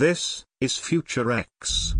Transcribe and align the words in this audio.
This 0.00 0.46
is 0.62 0.78
Future 0.78 1.30
X. 1.30 1.94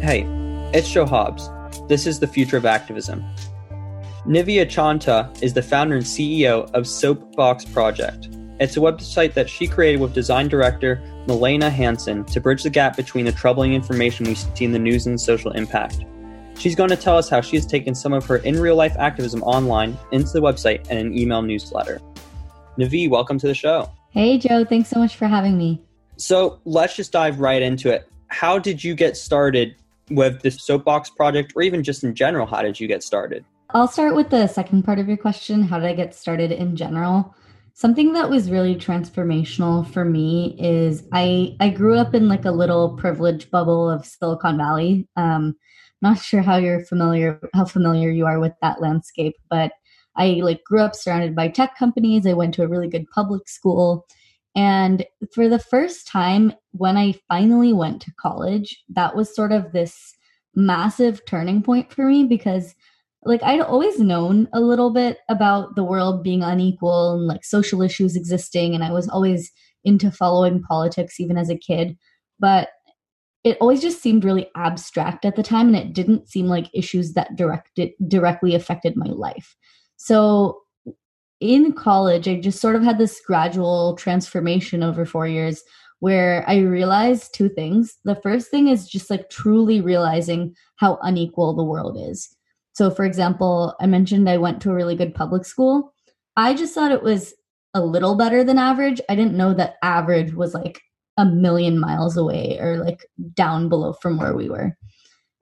Hey, 0.00 0.26
it's 0.74 0.90
Joe 0.90 1.06
Hobbs. 1.06 1.48
This 1.86 2.08
is 2.08 2.18
the 2.18 2.26
future 2.26 2.56
of 2.56 2.66
activism. 2.66 3.24
Nivi 4.26 4.64
Achanta 4.64 5.36
is 5.42 5.52
the 5.52 5.62
founder 5.62 5.96
and 5.96 6.04
CEO 6.04 6.70
of 6.74 6.86
Soapbox 6.86 7.64
Project. 7.64 8.28
It's 8.60 8.76
a 8.76 8.80
website 8.80 9.34
that 9.34 9.50
she 9.50 9.66
created 9.66 10.00
with 10.00 10.14
design 10.14 10.46
director 10.46 11.02
Malena 11.26 11.68
Hansen 11.68 12.24
to 12.26 12.40
bridge 12.40 12.62
the 12.62 12.70
gap 12.70 12.96
between 12.96 13.24
the 13.24 13.32
troubling 13.32 13.74
information 13.74 14.24
we 14.24 14.36
see 14.36 14.64
in 14.64 14.70
the 14.70 14.78
news 14.78 15.08
and 15.08 15.20
social 15.20 15.50
impact. 15.50 16.04
She's 16.56 16.76
going 16.76 16.90
to 16.90 16.96
tell 16.96 17.18
us 17.18 17.28
how 17.28 17.40
she 17.40 17.56
has 17.56 17.66
taken 17.66 17.96
some 17.96 18.12
of 18.12 18.24
her 18.26 18.36
in 18.36 18.60
real 18.60 18.76
life 18.76 18.94
activism 18.96 19.42
online 19.42 19.98
into 20.12 20.32
the 20.34 20.40
website 20.40 20.86
and 20.88 21.00
an 21.00 21.18
email 21.18 21.42
newsletter. 21.42 22.00
Nivi, 22.78 23.10
welcome 23.10 23.40
to 23.40 23.48
the 23.48 23.54
show. 23.56 23.90
Hey, 24.10 24.38
Joe. 24.38 24.64
Thanks 24.64 24.88
so 24.88 25.00
much 25.00 25.16
for 25.16 25.26
having 25.26 25.58
me. 25.58 25.82
So 26.16 26.60
let's 26.64 26.94
just 26.94 27.10
dive 27.10 27.40
right 27.40 27.60
into 27.60 27.90
it. 27.90 28.08
How 28.28 28.56
did 28.56 28.84
you 28.84 28.94
get 28.94 29.16
started 29.16 29.74
with 30.10 30.42
the 30.42 30.52
Soapbox 30.52 31.10
project, 31.10 31.54
or 31.56 31.62
even 31.62 31.82
just 31.82 32.04
in 32.04 32.14
general, 32.14 32.46
how 32.46 32.62
did 32.62 32.78
you 32.78 32.86
get 32.86 33.02
started? 33.02 33.44
I'll 33.74 33.88
start 33.88 34.14
with 34.14 34.28
the 34.28 34.46
second 34.48 34.82
part 34.82 34.98
of 34.98 35.08
your 35.08 35.16
question. 35.16 35.62
How 35.62 35.78
did 35.78 35.88
I 35.88 35.94
get 35.94 36.14
started 36.14 36.52
in 36.52 36.76
general? 36.76 37.34
Something 37.72 38.12
that 38.12 38.28
was 38.28 38.50
really 38.50 38.74
transformational 38.76 39.90
for 39.90 40.04
me 40.04 40.56
is 40.58 41.04
I 41.10 41.56
I 41.58 41.70
grew 41.70 41.96
up 41.96 42.14
in 42.14 42.28
like 42.28 42.44
a 42.44 42.50
little 42.50 42.96
privileged 42.98 43.50
bubble 43.50 43.88
of 43.88 44.04
Silicon 44.04 44.58
Valley. 44.58 45.08
Um, 45.16 45.56
not 46.02 46.18
sure 46.18 46.42
how 46.42 46.56
you're 46.56 46.84
familiar 46.84 47.40
how 47.54 47.64
familiar 47.64 48.10
you 48.10 48.26
are 48.26 48.38
with 48.38 48.52
that 48.60 48.82
landscape, 48.82 49.36
but 49.48 49.72
I 50.16 50.40
like 50.42 50.62
grew 50.64 50.80
up 50.80 50.94
surrounded 50.94 51.34
by 51.34 51.48
tech 51.48 51.78
companies. 51.78 52.26
I 52.26 52.34
went 52.34 52.52
to 52.54 52.64
a 52.64 52.68
really 52.68 52.88
good 52.88 53.08
public 53.10 53.48
school. 53.48 54.06
And 54.54 55.06
for 55.32 55.48
the 55.48 55.58
first 55.58 56.06
time, 56.06 56.52
when 56.72 56.98
I 56.98 57.14
finally 57.26 57.72
went 57.72 58.02
to 58.02 58.12
college, 58.20 58.84
that 58.90 59.16
was 59.16 59.34
sort 59.34 59.50
of 59.50 59.72
this 59.72 60.14
massive 60.54 61.24
turning 61.24 61.62
point 61.62 61.90
for 61.90 62.06
me 62.06 62.24
because 62.24 62.74
like 63.24 63.42
I'd 63.42 63.60
always 63.60 63.98
known 63.98 64.48
a 64.52 64.60
little 64.60 64.90
bit 64.90 65.18
about 65.28 65.76
the 65.76 65.84
world 65.84 66.22
being 66.22 66.42
unequal 66.42 67.14
and 67.14 67.26
like 67.26 67.44
social 67.44 67.82
issues 67.82 68.16
existing 68.16 68.74
and 68.74 68.82
I 68.84 68.92
was 68.92 69.08
always 69.08 69.50
into 69.84 70.10
following 70.10 70.62
politics 70.62 71.20
even 71.20 71.36
as 71.36 71.50
a 71.50 71.58
kid 71.58 71.96
but 72.38 72.68
it 73.44 73.58
always 73.60 73.80
just 73.82 74.00
seemed 74.00 74.24
really 74.24 74.48
abstract 74.56 75.24
at 75.24 75.34
the 75.34 75.42
time 75.42 75.66
and 75.68 75.76
it 75.76 75.92
didn't 75.92 76.28
seem 76.28 76.46
like 76.46 76.70
issues 76.72 77.14
that 77.14 77.36
directed 77.36 77.90
directly 78.08 78.54
affected 78.54 78.96
my 78.96 79.06
life 79.06 79.56
so 79.96 80.62
in 81.42 81.72
college, 81.72 82.28
I 82.28 82.40
just 82.40 82.60
sort 82.60 82.76
of 82.76 82.84
had 82.84 82.98
this 82.98 83.20
gradual 83.26 83.96
transformation 83.96 84.84
over 84.84 85.04
four 85.04 85.26
years 85.26 85.62
where 85.98 86.44
I 86.48 86.58
realized 86.58 87.34
two 87.34 87.48
things. 87.48 87.96
The 88.04 88.14
first 88.14 88.48
thing 88.48 88.68
is 88.68 88.88
just 88.88 89.10
like 89.10 89.28
truly 89.28 89.80
realizing 89.80 90.54
how 90.76 91.00
unequal 91.02 91.54
the 91.54 91.64
world 91.64 91.98
is. 92.00 92.34
So, 92.72 92.90
for 92.90 93.04
example, 93.04 93.74
I 93.80 93.86
mentioned 93.86 94.28
I 94.28 94.38
went 94.38 94.62
to 94.62 94.70
a 94.70 94.74
really 94.74 94.96
good 94.96 95.14
public 95.14 95.44
school. 95.44 95.92
I 96.36 96.54
just 96.54 96.74
thought 96.74 96.92
it 96.92 97.02
was 97.02 97.34
a 97.74 97.84
little 97.84 98.16
better 98.16 98.44
than 98.44 98.58
average. 98.58 99.00
I 99.08 99.14
didn't 99.14 99.36
know 99.36 99.54
that 99.54 99.76
average 99.82 100.32
was 100.34 100.54
like 100.54 100.80
a 101.18 101.24
million 101.24 101.78
miles 101.78 102.16
away 102.16 102.58
or 102.60 102.78
like 102.78 103.06
down 103.34 103.68
below 103.68 103.92
from 103.94 104.18
where 104.18 104.34
we 104.34 104.48
were. 104.48 104.76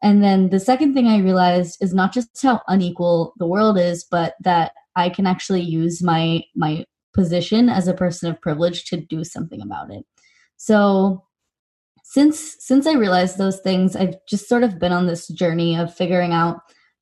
And 0.03 0.25
then 0.25 0.51
the 0.51 0.61
second 0.61 0.95
thing 0.95 1.07
I 1.07 1.19
realized 1.19 1.79
is 1.81 1.95
not 1.95 2.13
just 2.13 2.43
how 2.43 2.61
unequal 2.69 3.35
the 3.39 3.47
world 3.47 3.79
is, 3.79 4.05
but 4.05 4.35
that 4.41 4.73
I 4.97 5.11
can 5.11 5.27
actually 5.27 5.61
use 5.61 6.03
my 6.03 6.43
my 6.57 6.85
position 7.13 7.69
as 7.69 7.87
a 7.87 7.95
person 7.95 8.31
of 8.31 8.41
privilege 8.41 8.85
to 8.87 8.97
do 8.97 9.25
something 9.25 9.61
about 9.61 9.91
it. 9.91 10.05
So 10.57 11.25
since 12.03 12.57
since 12.59 12.87
I 12.87 12.95
realized 12.95 13.39
those 13.39 13.61
things, 13.61 13.95
I've 13.95 14.15
just 14.29 14.49
sort 14.49 14.65
of 14.65 14.79
been 14.79 14.93
on 14.93 15.07
this 15.07 15.29
journey 15.29 15.77
of 15.77 15.95
figuring 15.95 16.33
out 16.33 16.61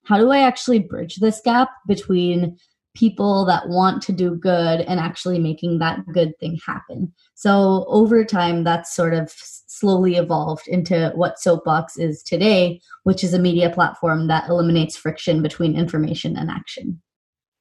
how 0.08 0.16
do 0.16 0.30
I 0.30 0.38
actually 0.40 0.78
bridge 0.78 1.16
this 1.16 1.40
gap 1.44 1.68
between 1.86 2.56
people 2.96 3.44
that 3.44 3.68
want 3.68 4.02
to 4.02 4.12
do 4.12 4.34
good 4.34 4.80
and 4.80 4.98
actually 4.98 5.38
making 5.38 5.78
that 5.78 6.00
good 6.12 6.36
thing 6.40 6.58
happen. 6.66 7.12
So 7.34 7.84
over 7.86 8.24
time, 8.24 8.64
that's 8.64 8.96
sort 8.96 9.12
of 9.12 9.30
slowly 9.30 10.16
evolved 10.16 10.66
into 10.66 11.12
what 11.14 11.38
Soapbox 11.38 11.98
is 11.98 12.22
today, 12.22 12.80
which 13.04 13.22
is 13.22 13.34
a 13.34 13.38
media 13.38 13.70
platform 13.70 14.28
that 14.28 14.48
eliminates 14.48 14.96
friction 14.96 15.42
between 15.42 15.76
information 15.76 16.36
and 16.36 16.50
action. 16.50 17.00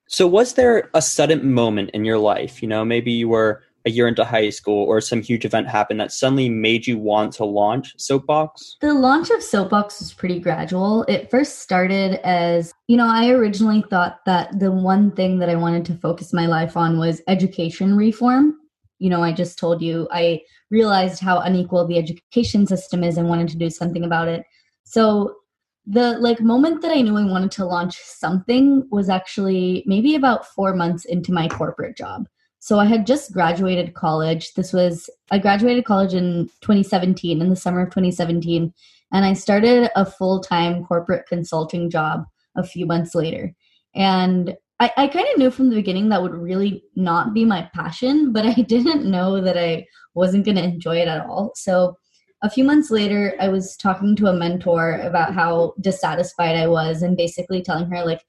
So, 0.07 0.25
was 0.25 0.53
there 0.53 0.90
a 0.94 1.02
sudden 1.02 1.53
moment 1.53 1.90
in 1.94 2.06
your 2.06 2.18
life? 2.18 2.62
You 2.62 2.69
know, 2.69 2.86
maybe 2.86 3.12
you 3.12 3.28
were 3.28 3.62
a 3.88 3.90
year 3.90 4.08
into 4.08 4.25
high 4.25 4.50
school 4.50 4.84
or 4.86 5.00
some 5.00 5.22
huge 5.22 5.46
event 5.46 5.68
happened 5.68 6.00
that 6.02 6.12
suddenly 6.12 6.50
made 6.50 6.86
you 6.86 7.00
want 7.00 7.31
to 7.34 7.46
launch 7.46 7.96
Soapbox? 7.98 8.75
The 8.81 8.94
launch 8.94 9.30
of 9.30 9.42
Soapbox 9.42 10.00
was 10.00 10.14
pretty 10.14 10.40
gradual. 10.40 11.03
It 11.03 11.31
first 11.31 11.59
started 11.59 12.20
as, 12.25 12.74
you 12.88 12.98
know, 12.98 13.08
I 13.08 13.30
originally 13.30 13.84
thought 13.90 14.20
that 14.25 14.59
the 14.59 14.72
one 14.72 15.12
thing 15.12 15.40
that 15.40 15.50
I 15.50 15.56
wanted 15.56 15.86
to 15.86 15.96
focus 15.96 16.34
my 16.34 16.46
life 16.46 16.75
on 16.75 17.00
was 17.00 17.22
education 17.28 17.96
reform. 17.96 18.58
You 19.00 19.09
know, 19.09 19.24
I 19.24 19.31
just 19.31 19.58
told 19.58 19.81
you 19.81 20.08
I 20.12 20.42
realized 20.69 21.22
how 21.22 21.40
unequal 21.40 21.88
the 21.88 21.98
education 21.98 22.68
system 22.68 23.04
is 23.04 23.18
and 23.18 23.30
wanted 23.30 23.48
to 23.50 23.58
do 23.58 23.69
something 23.69 24.04
about 24.04 24.28
it. 24.28 24.44
So 24.84 25.38
the 25.86 26.18
like 26.18 26.42
moment 26.42 26.81
that 26.81 26.92
I 26.92 27.00
knew 27.00 27.16
I 27.16 27.24
wanted 27.24 27.52
to 27.52 27.66
launch 27.66 27.96
something 28.04 28.86
was 28.92 29.08
actually 29.08 29.84
maybe 29.86 30.16
about 30.16 30.46
four 30.46 30.75
months 30.75 31.06
into 31.06 31.31
my 31.31 31.48
corporate 31.48 31.96
job. 31.96 32.28
So 32.59 32.79
I 32.79 32.85
had 32.85 33.07
just 33.07 33.31
graduated 33.31 33.94
college. 33.94 34.53
This 34.53 34.73
was 34.73 35.09
I 35.31 35.40
graduated 35.40 35.85
college 35.85 36.13
in 36.13 36.47
2017 36.62 37.41
in 37.41 37.50
the 37.50 37.56
summer 37.56 37.81
of 37.81 37.90
2017 37.90 38.73
and 39.12 39.25
I 39.25 39.34
started 39.34 39.90
a 39.95 40.06
full-time 40.06 40.84
corporate 40.85 41.28
consulting 41.28 41.90
job 41.90 42.25
a 42.56 42.63
few 42.63 42.85
months 42.85 43.16
later. 43.16 43.53
And 43.95 44.56
I, 44.79 44.91
I 44.97 45.07
kind 45.07 45.28
of 45.31 45.38
knew 45.38 45.50
from 45.50 45.69
the 45.69 45.75
beginning 45.75 46.09
that 46.09 46.22
would 46.22 46.35
really 46.35 46.84
not 46.95 47.34
be 47.34 47.45
my 47.45 47.69
passion, 47.73 48.31
but 48.31 48.45
I 48.45 48.53
didn't 48.68 49.09
know 49.09 49.41
that 49.41 49.57
I 49.57 49.85
wasn't 50.13 50.45
going 50.45 50.57
to 50.57 50.63
enjoy 50.63 50.97
it 50.97 51.07
at 51.07 51.25
all. 51.25 51.51
So 51.56 51.95
a 52.44 52.50
few 52.50 52.63
months 52.63 52.91
later, 52.91 53.35
I 53.39 53.47
was 53.47 53.75
talking 53.78 54.16
to 54.18 54.28
a 54.28 54.34
mentor 54.34 55.00
about 55.00 55.34
how 55.34 55.74
dissatisfied 55.81 56.56
I 56.56 56.68
was 56.68 57.01
and 57.01 57.18
basically 57.18 57.63
telling 57.63 57.89
her, 57.89 58.06
like, 58.06 58.22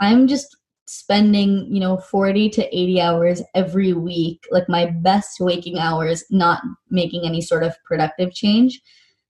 I'm 0.00 0.26
just 0.26 0.56
spending, 0.86 1.66
you 1.70 1.80
know, 1.80 1.96
40 1.96 2.50
to 2.50 2.76
80 2.76 3.00
hours 3.00 3.42
every 3.54 3.92
week, 3.92 4.46
like 4.50 4.68
my 4.68 4.86
best 4.86 5.40
waking 5.40 5.78
hours, 5.78 6.24
not 6.30 6.62
making 6.90 7.24
any 7.24 7.40
sort 7.40 7.62
of 7.62 7.74
productive 7.84 8.32
change. 8.32 8.80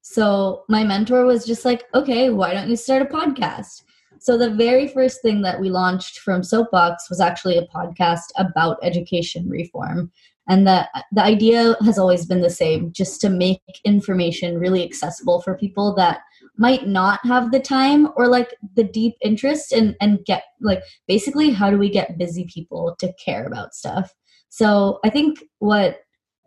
So 0.01 0.65
my 0.69 0.83
mentor 0.83 1.25
was 1.25 1.47
just 1.47 1.65
like, 1.65 1.85
okay, 1.95 2.31
why 2.31 2.55
don't 2.55 2.69
you 2.69 2.77
start 2.77 3.03
a 3.03 3.05
podcast? 3.07 3.83
So 4.19 4.39
the 4.39 4.51
very 4.51 4.89
first 4.89 5.21
thing 5.23 5.43
that 5.43 5.61
we 5.61 5.71
launched 5.71 6.19
from 6.21 6.43
Soapbox 6.43 7.11
was 7.11 7.21
actually 7.21 7.59
a 7.59 7.67
podcast 7.67 8.27
about 8.37 8.79
education 8.83 9.49
reform 9.49 10.11
and 10.49 10.67
the 10.67 10.89
the 11.13 11.23
idea 11.23 11.77
has 11.85 11.99
always 11.99 12.27
been 12.27 12.41
the 12.41 12.51
same 12.51 12.93
just 12.93 13.21
to 13.21 13.29
make 13.29 13.61
information 13.85 14.59
really 14.59 14.85
accessible 14.85 15.41
for 15.41 15.57
people 15.57 15.95
that 15.95 16.21
might 16.57 16.87
not 16.87 17.21
have 17.25 17.51
the 17.51 17.61
time 17.61 18.09
or 18.17 18.29
like 18.29 18.55
the 18.77 18.85
deep 18.85 19.15
interest 19.23 19.73
and 19.73 19.97
and 20.01 20.25
get 20.27 20.45
like 20.61 20.83
basically 21.09 21.51
how 21.51 21.71
do 21.71 21.79
we 21.79 21.89
get 21.89 22.19
busy 22.19 22.47
people 22.53 22.95
to 22.99 23.13
care 23.25 23.47
about 23.47 23.75
stuff? 23.75 24.13
So 24.49 25.01
i 25.05 25.11
think 25.11 25.39
what 25.59 26.01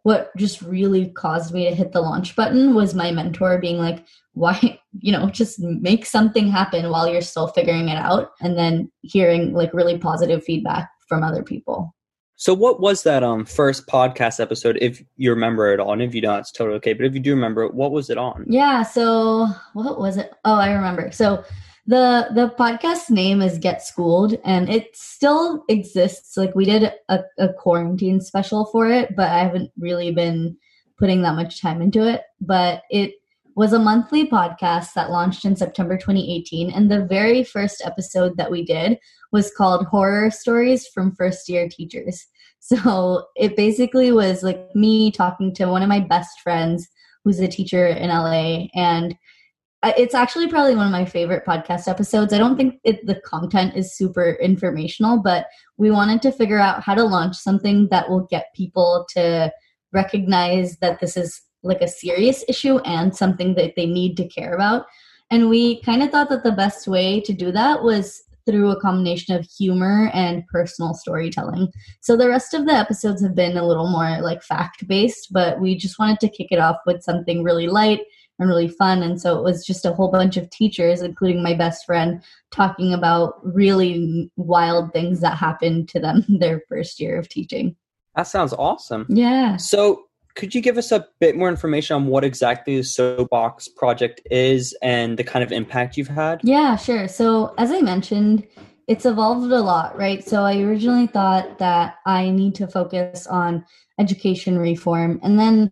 what 0.06 0.30
just 0.38 0.62
really 0.62 1.10
caused 1.10 1.52
me 1.52 1.68
to 1.68 1.74
hit 1.74 1.92
the 1.92 2.00
launch 2.00 2.36
button 2.36 2.76
was 2.76 2.94
my 2.94 3.10
mentor 3.10 3.58
being 3.58 3.78
like 3.78 4.06
why 4.34 4.80
you 5.00 5.12
know 5.12 5.30
just 5.32 5.60
make 5.60 6.06
something 6.06 6.48
happen 6.48 6.92
while 6.92 7.08
you're 7.08 7.22
still 7.22 7.48
figuring 7.48 7.90
it 7.90 7.98
out 7.98 8.30
and 8.40 8.56
then 8.56 8.92
hearing 9.02 9.54
like 9.54 9.74
really 9.74 9.98
positive 9.98 10.44
feedback 10.44 10.88
from 11.10 11.24
other 11.24 11.42
people 11.42 11.96
so 12.36 12.54
what 12.54 12.80
was 12.80 13.04
that 13.04 13.24
um 13.24 13.46
first 13.46 13.88
podcast 13.88 14.40
episode 14.40 14.78
if 14.82 15.02
you 15.18 15.30
remember 15.30 15.74
it 15.74 15.80
all? 15.80 15.94
And 15.94 16.02
if 16.02 16.14
you 16.14 16.22
don't, 16.22 16.40
it's 16.40 16.52
totally 16.52 16.78
okay. 16.78 16.94
But 16.94 17.06
if 17.06 17.14
you 17.14 17.20
do 17.20 17.32
remember 17.32 17.64
it, 17.64 17.74
what 17.74 17.92
was 17.92 18.10
it 18.10 18.18
on? 18.18 18.46
Yeah, 18.48 18.84
so 18.84 19.48
what 19.74 20.00
was 20.00 20.18
it? 20.18 20.32
Oh, 20.44 20.56
I 20.56 20.72
remember. 20.72 21.12
So 21.12 21.44
the 21.88 22.28
the 22.34 22.54
podcast 22.58 23.10
name 23.10 23.42
is 23.42 23.58
Get 23.58 23.82
Schooled 23.82 24.38
and 24.44 24.70
it 24.70 24.96
still 24.96 25.64
exists. 25.70 26.36
Like 26.36 26.56
we 26.56 26.66
did 26.66 26.92
a, 27.10 27.20
a 27.38 27.54
quarantine 27.54 28.20
special 28.20 28.66
for 28.66 28.88
it, 28.90 29.16
but 29.16 29.30
I 29.30 29.40
haven't 29.40 29.72
really 29.78 30.12
been 30.12 30.58
putting 30.98 31.22
that 31.22 31.36
much 31.36 31.62
time 31.62 31.82
into 31.82 32.08
it. 32.08 32.24
But 32.42 32.84
it 32.90 33.14
was 33.56 33.72
a 33.72 33.80
monthly 33.80 34.28
podcast 34.28 34.94
that 34.94 35.12
launched 35.12 35.46
in 35.46 35.56
September 35.56 35.98
2018. 35.98 36.70
And 36.72 36.92
the 36.92 37.06
very 37.06 37.44
first 37.44 37.82
episode 37.86 38.38
that 38.38 38.52
we 38.52 38.66
did 38.66 39.00
was 39.32 39.54
called 39.56 39.86
Horror 39.88 40.30
Stories 40.30 40.88
from 40.88 41.16
First 41.16 41.50
Year 41.50 41.68
Teachers. 41.70 42.26
So 42.68 43.28
it 43.36 43.56
basically 43.56 44.12
was 44.12 44.42
like 44.42 44.74
me 44.74 45.12
talking 45.12 45.54
to 45.54 45.68
one 45.68 45.84
of 45.84 45.88
my 45.88 46.00
best 46.00 46.40
friends 46.40 46.88
who's 47.24 47.40
a 47.40 47.48
teacher 47.48 47.86
in 47.86 48.10
LA. 48.10 48.70
And 48.74 49.16
it's 49.84 50.16
actually 50.16 50.48
probably 50.48 50.76
one 50.76 50.88
of 50.88 50.92
my 50.92 51.06
favorite 51.06 51.46
podcast 51.46 51.88
episodes. 51.88 52.34
I 52.34 52.40
don't 52.40 52.58
think 52.58 52.80
it, 52.84 53.06
the 53.06 53.22
content 53.22 53.76
is 53.76 53.96
super 53.96 54.32
informational, 54.42 55.22
but 55.22 55.46
we 55.78 55.92
wanted 55.92 56.24
to 56.24 56.32
figure 56.32 56.58
out 56.58 56.82
how 56.82 56.96
to 56.96 57.04
launch 57.04 57.36
something 57.36 57.88
that 57.92 58.10
will 58.10 58.26
get 58.32 58.48
people 58.56 59.06
to 59.10 59.52
recognize 59.94 60.78
that 60.78 61.00
this 61.00 61.16
is 61.16 61.40
like 61.66 61.82
a 61.82 61.88
serious 61.88 62.44
issue 62.48 62.78
and 62.80 63.16
something 63.16 63.56
that 63.56 63.74
they 63.76 63.86
need 63.86 64.16
to 64.18 64.28
care 64.28 64.54
about. 64.54 64.86
And 65.32 65.50
we 65.50 65.82
kind 65.82 66.04
of 66.04 66.12
thought 66.12 66.30
that 66.30 66.44
the 66.44 66.52
best 66.52 66.88
way 66.88 67.20
to 67.22 67.34
do 67.34 67.52
that 67.52 67.84
was 67.84 68.24
through 68.46 68.70
a 68.70 68.80
combination 68.80 69.36
of 69.36 69.46
humor 69.46 70.12
and 70.14 70.46
personal 70.48 70.94
storytelling. 70.94 71.72
So 72.02 72.16
the 72.16 72.30
rest 72.30 72.54
of 72.54 72.66
the 72.66 72.74
episodes 72.74 73.24
have 73.24 73.36
been 73.36 73.58
a 73.58 73.66
little 73.66 73.90
more 73.90 74.22
like 74.22 74.44
fact 74.44 74.88
based, 74.88 75.30
but 75.32 75.60
we 75.60 75.76
just 75.76 75.98
wanted 75.98 76.20
to 76.20 76.30
kick 76.30 76.48
it 76.52 76.60
off 76.60 76.78
with 76.86 77.04
something 77.04 77.44
really 77.44 77.68
light 77.68 78.02
and 78.38 78.50
really 78.50 78.68
fun. 78.68 79.02
And 79.02 79.20
so 79.20 79.38
it 79.40 79.44
was 79.44 79.66
just 79.66 79.86
a 79.86 79.94
whole 79.94 80.12
bunch 80.12 80.38
of 80.38 80.50
teachers, 80.50 81.02
including 81.02 81.42
my 81.42 81.54
best 81.54 81.86
friend, 81.86 82.22
talking 82.52 82.94
about 82.94 83.40
really 83.44 84.30
wild 84.36 84.94
things 84.94 85.22
that 85.22 85.38
happened 85.38 85.90
to 85.90 86.00
them 86.00 86.26
their 86.40 86.62
first 86.68 87.00
year 87.00 87.18
of 87.18 87.30
teaching. 87.30 87.76
That 88.16 88.28
sounds 88.28 88.54
awesome. 88.54 89.06
Yeah. 89.10 89.58
So 89.58 90.04
could 90.36 90.54
you 90.54 90.62
give 90.62 90.78
us 90.78 90.92
a 90.92 91.08
bit 91.20 91.36
more 91.36 91.50
information 91.50 91.96
on 91.96 92.08
what 92.08 92.24
exactly 92.24 92.78
the 92.78 92.84
Soapbox 92.84 93.70
project 93.70 94.22
is 94.30 94.78
and 94.82 95.18
the 95.18 95.24
kind 95.24 95.44
of 95.44 95.52
impact 95.52 95.98
you've 95.98 96.08
had? 96.10 96.42
Yeah, 96.44 96.76
sure. 96.76 97.08
So, 97.08 97.54
as 97.58 97.72
I 97.72 97.82
mentioned, 97.82 98.46
it's 98.88 99.06
evolved 99.06 99.52
a 99.52 99.62
lot, 99.62 99.98
right? 99.98 100.24
So, 100.24 100.44
I 100.44 100.60
originally 100.60 101.08
thought 101.08 101.58
that 101.60 101.96
I 102.06 102.30
need 102.30 102.54
to 102.56 102.68
focus 102.68 103.26
on 103.28 103.66
education 103.98 104.60
reform. 104.60 105.20
And 105.24 105.40
then 105.40 105.72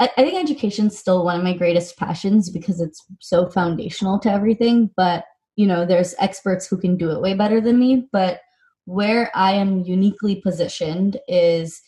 I, 0.00 0.10
I 0.16 0.24
think 0.24 0.42
education 0.42 0.88
is 0.88 0.98
still 0.98 1.24
one 1.24 1.36
of 1.36 1.44
my 1.44 1.56
greatest 1.56 1.96
passions 1.96 2.50
because 2.50 2.80
it's 2.80 3.04
so 3.20 3.48
foundational 3.48 4.18
to 4.20 4.32
everything. 4.32 4.90
But, 4.96 5.24
you 5.54 5.66
know, 5.66 5.86
there's 5.86 6.16
experts 6.18 6.66
who 6.66 6.76
can 6.76 6.96
do 6.96 7.12
it 7.12 7.20
way 7.20 7.34
better 7.34 7.60
than 7.60 7.78
me. 7.78 8.08
But 8.10 8.40
where 8.86 9.30
I 9.36 9.52
am 9.52 9.84
uniquely 9.84 10.40
positioned 10.40 11.18
is 11.28 11.80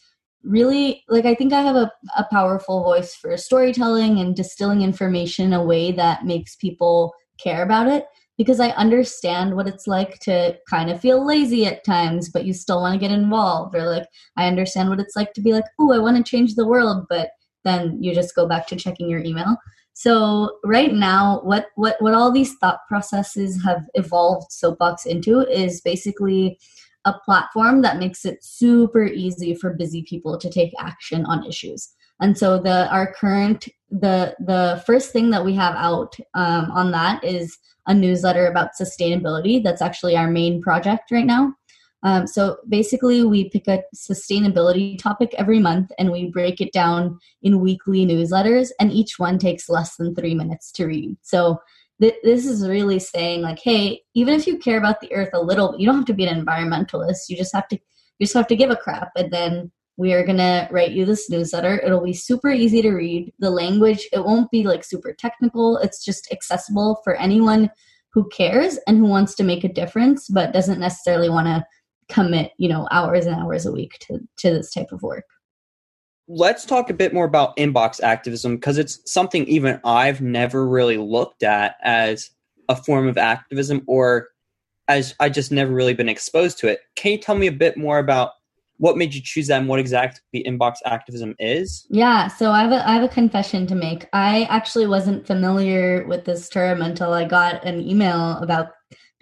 really 0.44 1.04
like 1.08 1.24
i 1.24 1.34
think 1.34 1.52
i 1.52 1.60
have 1.60 1.76
a, 1.76 1.90
a 2.16 2.24
powerful 2.30 2.82
voice 2.82 3.14
for 3.14 3.36
storytelling 3.36 4.18
and 4.18 4.36
distilling 4.36 4.82
information 4.82 5.46
in 5.46 5.52
a 5.52 5.64
way 5.64 5.92
that 5.92 6.24
makes 6.24 6.56
people 6.56 7.12
care 7.38 7.62
about 7.62 7.88
it 7.88 8.06
because 8.38 8.60
i 8.60 8.70
understand 8.70 9.54
what 9.54 9.68
it's 9.68 9.86
like 9.86 10.18
to 10.18 10.56
kind 10.68 10.90
of 10.90 11.00
feel 11.00 11.24
lazy 11.24 11.66
at 11.66 11.84
times 11.84 12.28
but 12.28 12.44
you 12.44 12.52
still 12.52 12.80
want 12.80 12.92
to 12.92 12.98
get 12.98 13.14
involved 13.14 13.74
or 13.74 13.88
like 13.88 14.06
i 14.36 14.46
understand 14.46 14.88
what 14.88 15.00
it's 15.00 15.16
like 15.16 15.32
to 15.32 15.40
be 15.40 15.52
like 15.52 15.64
oh 15.78 15.92
i 15.92 15.98
want 15.98 16.16
to 16.16 16.28
change 16.28 16.54
the 16.54 16.66
world 16.66 17.06
but 17.08 17.30
then 17.64 18.02
you 18.02 18.14
just 18.14 18.34
go 18.34 18.46
back 18.46 18.66
to 18.68 18.76
checking 18.76 19.08
your 19.08 19.22
email. 19.22 19.56
So 19.94 20.58
right 20.64 20.92
now 20.92 21.40
what 21.44 21.66
what 21.74 21.96
what 22.00 22.14
all 22.14 22.32
these 22.32 22.54
thought 22.56 22.78
processes 22.88 23.62
have 23.64 23.82
evolved 23.94 24.50
soapbox 24.50 25.06
into 25.06 25.40
is 25.40 25.80
basically 25.82 26.58
a 27.04 27.14
platform 27.24 27.82
that 27.82 27.98
makes 27.98 28.24
it 28.24 28.44
super 28.44 29.04
easy 29.04 29.54
for 29.54 29.74
busy 29.74 30.02
people 30.02 30.38
to 30.38 30.50
take 30.50 30.72
action 30.78 31.24
on 31.26 31.44
issues. 31.44 31.88
And 32.20 32.38
so 32.38 32.60
the 32.60 32.88
our 32.90 33.12
current 33.12 33.68
the 33.90 34.34
the 34.38 34.82
first 34.86 35.12
thing 35.12 35.30
that 35.30 35.44
we 35.44 35.54
have 35.54 35.74
out 35.76 36.16
um, 36.34 36.70
on 36.70 36.92
that 36.92 37.22
is 37.24 37.58
a 37.86 37.94
newsletter 37.94 38.46
about 38.46 38.70
sustainability. 38.80 39.62
That's 39.62 39.82
actually 39.82 40.16
our 40.16 40.30
main 40.30 40.62
project 40.62 41.10
right 41.10 41.26
now. 41.26 41.54
Um, 42.04 42.26
so 42.26 42.56
basically, 42.68 43.24
we 43.24 43.48
pick 43.50 43.68
a 43.68 43.82
sustainability 43.94 44.98
topic 44.98 45.34
every 45.38 45.60
month 45.60 45.90
and 45.98 46.10
we 46.10 46.30
break 46.30 46.60
it 46.60 46.72
down 46.72 47.18
in 47.42 47.60
weekly 47.60 48.04
newsletters, 48.04 48.70
and 48.80 48.92
each 48.92 49.18
one 49.18 49.38
takes 49.38 49.68
less 49.68 49.96
than 49.96 50.14
three 50.14 50.34
minutes 50.34 50.72
to 50.72 50.86
read. 50.86 51.16
So 51.22 51.60
th- 52.02 52.20
this 52.22 52.44
is 52.44 52.68
really 52.68 52.98
saying 52.98 53.42
like 53.42 53.60
hey 53.62 54.02
even 54.14 54.34
if 54.34 54.46
you 54.46 54.58
care 54.58 54.78
about 54.78 55.00
the 55.00 55.12
earth 55.14 55.30
a 55.32 55.40
little 55.40 55.74
you 55.78 55.86
don't 55.86 55.96
have 55.96 56.04
to 56.06 56.14
be 56.14 56.26
an 56.26 56.44
environmentalist. 56.44 57.28
You 57.28 57.36
just 57.36 57.54
have 57.54 57.68
to 57.68 57.76
you 58.18 58.26
just 58.26 58.34
have 58.34 58.46
to 58.48 58.56
give 58.56 58.70
a 58.70 58.76
crap. 58.76 59.10
And 59.16 59.32
then 59.32 59.72
we 59.96 60.12
are 60.12 60.24
to 60.24 60.68
write 60.70 60.92
you 60.92 61.04
this 61.04 61.28
newsletter. 61.28 61.80
It'll 61.80 62.04
be 62.04 62.12
super 62.12 62.50
easy 62.50 62.82
to 62.82 62.92
read. 62.92 63.32
The 63.38 63.50
language 63.50 64.08
it 64.12 64.24
won't 64.24 64.50
be 64.50 64.64
like 64.64 64.84
super 64.84 65.12
technical. 65.12 65.78
It's 65.78 66.04
just 66.04 66.28
accessible 66.32 67.00
for 67.04 67.16
anyone 67.16 67.70
who 68.12 68.28
cares 68.28 68.78
and 68.86 68.98
who 68.98 69.06
wants 69.06 69.34
to 69.36 69.44
make 69.44 69.64
a 69.64 69.72
difference 69.72 70.28
but 70.28 70.52
doesn't 70.52 70.80
necessarily 70.80 71.30
want 71.30 71.46
to 71.46 71.64
commit 72.08 72.52
you 72.58 72.68
know 72.68 72.86
hours 72.90 73.24
and 73.26 73.34
hours 73.34 73.64
a 73.64 73.72
week 73.72 73.96
to 74.00 74.18
to 74.36 74.50
this 74.50 74.72
type 74.72 74.92
of 74.92 75.02
work 75.02 75.24
let's 76.28 76.64
talk 76.64 76.90
a 76.90 76.94
bit 76.94 77.12
more 77.12 77.24
about 77.24 77.56
inbox 77.56 78.02
activism 78.02 78.56
because 78.56 78.78
it's 78.78 79.00
something 79.10 79.44
even 79.46 79.80
I've 79.84 80.20
never 80.20 80.66
really 80.66 80.96
looked 80.96 81.42
at 81.42 81.76
as 81.82 82.30
a 82.68 82.76
form 82.76 83.08
of 83.08 83.18
activism 83.18 83.82
or 83.86 84.28
as 84.88 85.14
I 85.20 85.28
just 85.28 85.52
never 85.52 85.72
really 85.72 85.94
been 85.94 86.08
exposed 86.08 86.58
to 86.58 86.68
it. 86.68 86.80
Can 86.96 87.12
you 87.12 87.18
tell 87.18 87.34
me 87.34 87.46
a 87.46 87.52
bit 87.52 87.76
more 87.76 87.98
about 87.98 88.32
what 88.78 88.96
made 88.96 89.14
you 89.14 89.20
choose 89.22 89.46
that 89.46 89.60
and 89.60 89.68
what 89.68 89.78
exactly 89.78 90.42
inbox 90.44 90.76
activism 90.84 91.34
is? 91.38 91.86
Yeah, 91.88 92.26
so 92.26 92.50
I 92.50 92.62
have 92.62 92.72
a 92.72 92.88
I 92.88 92.94
have 92.94 93.04
a 93.04 93.08
confession 93.08 93.66
to 93.68 93.74
make. 93.74 94.08
I 94.12 94.44
actually 94.44 94.86
wasn't 94.86 95.26
familiar 95.26 96.04
with 96.06 96.24
this 96.24 96.48
term 96.48 96.82
until 96.82 97.12
I 97.12 97.24
got 97.24 97.64
an 97.64 97.80
email 97.88 98.38
about 98.38 98.70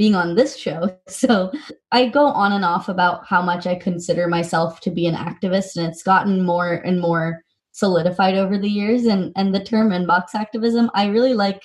being 0.01 0.15
on 0.15 0.35
this 0.35 0.57
show. 0.57 0.97
So 1.09 1.53
I 1.93 2.09
go 2.09 2.25
on 2.25 2.53
and 2.53 2.65
off 2.65 2.89
about 2.89 3.27
how 3.27 3.43
much 3.43 3.67
I 3.67 3.75
consider 3.75 4.29
myself 4.29 4.81
to 4.81 4.91
be 4.91 5.07
an 5.07 5.15
activist, 5.15 5.77
and 5.77 5.87
it's 5.87 6.03
gotten 6.03 6.47
more 6.47 6.73
and 6.73 7.01
more 7.01 7.43
solidified 7.73 8.37
over 8.37 8.57
the 8.57 8.71
years. 8.81 9.05
And 9.05 9.31
and 9.37 9.55
the 9.55 9.63
term 9.63 9.91
inbox 9.91 10.35
activism, 10.35 10.91
I 10.95 11.09
really 11.09 11.35
like. 11.35 11.63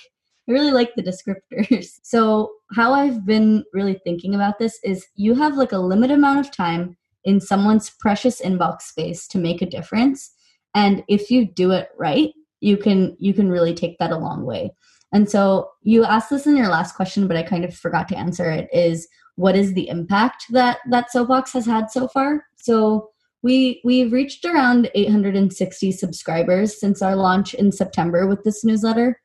I 0.48 0.52
really 0.52 0.70
like 0.70 0.94
the 0.94 1.08
descriptors. 1.10 1.88
So 2.02 2.50
how 2.72 2.92
I've 2.92 3.24
been 3.24 3.64
really 3.72 3.98
thinking 4.04 4.34
about 4.34 4.58
this 4.58 4.78
is 4.84 5.06
you 5.14 5.34
have 5.34 5.56
like 5.56 5.72
a 5.72 5.78
limited 5.78 6.18
amount 6.18 6.40
of 6.40 6.52
time 6.52 6.96
in 7.24 7.40
someone's 7.40 7.90
precious 7.98 8.42
inbox 8.42 8.82
space 8.82 9.26
to 9.28 9.38
make 9.38 9.62
a 9.62 9.72
difference, 9.76 10.30
and 10.74 11.02
if 11.08 11.30
you 11.30 11.46
do 11.46 11.70
it 11.70 11.88
right, 11.96 12.34
you 12.60 12.76
can 12.76 13.16
you 13.18 13.32
can 13.32 13.48
really 13.50 13.74
take 13.74 13.96
that 13.98 14.12
a 14.12 14.18
long 14.26 14.44
way. 14.44 14.72
And 15.12 15.30
so 15.30 15.70
you 15.82 16.04
asked 16.04 16.30
this 16.30 16.46
in 16.46 16.56
your 16.56 16.68
last 16.68 16.94
question, 16.94 17.26
but 17.28 17.36
I 17.36 17.42
kind 17.42 17.64
of 17.64 17.74
forgot 17.74 18.08
to 18.08 18.18
answer 18.18 18.50
it 18.50 18.68
is 18.72 19.08
what 19.36 19.54
is 19.56 19.74
the 19.74 19.88
impact 19.88 20.46
that 20.50 20.78
that 20.90 21.10
soapbox 21.10 21.52
has 21.52 21.66
had 21.66 21.90
so 21.90 22.08
far? 22.08 22.44
So 22.56 23.10
we 23.42 23.80
we've 23.84 24.12
reached 24.12 24.44
around 24.44 24.90
860 24.94 25.92
subscribers 25.92 26.80
since 26.80 27.02
our 27.02 27.14
launch 27.14 27.54
in 27.54 27.70
September 27.70 28.26
with 28.26 28.42
this 28.44 28.64
newsletter. 28.64 29.20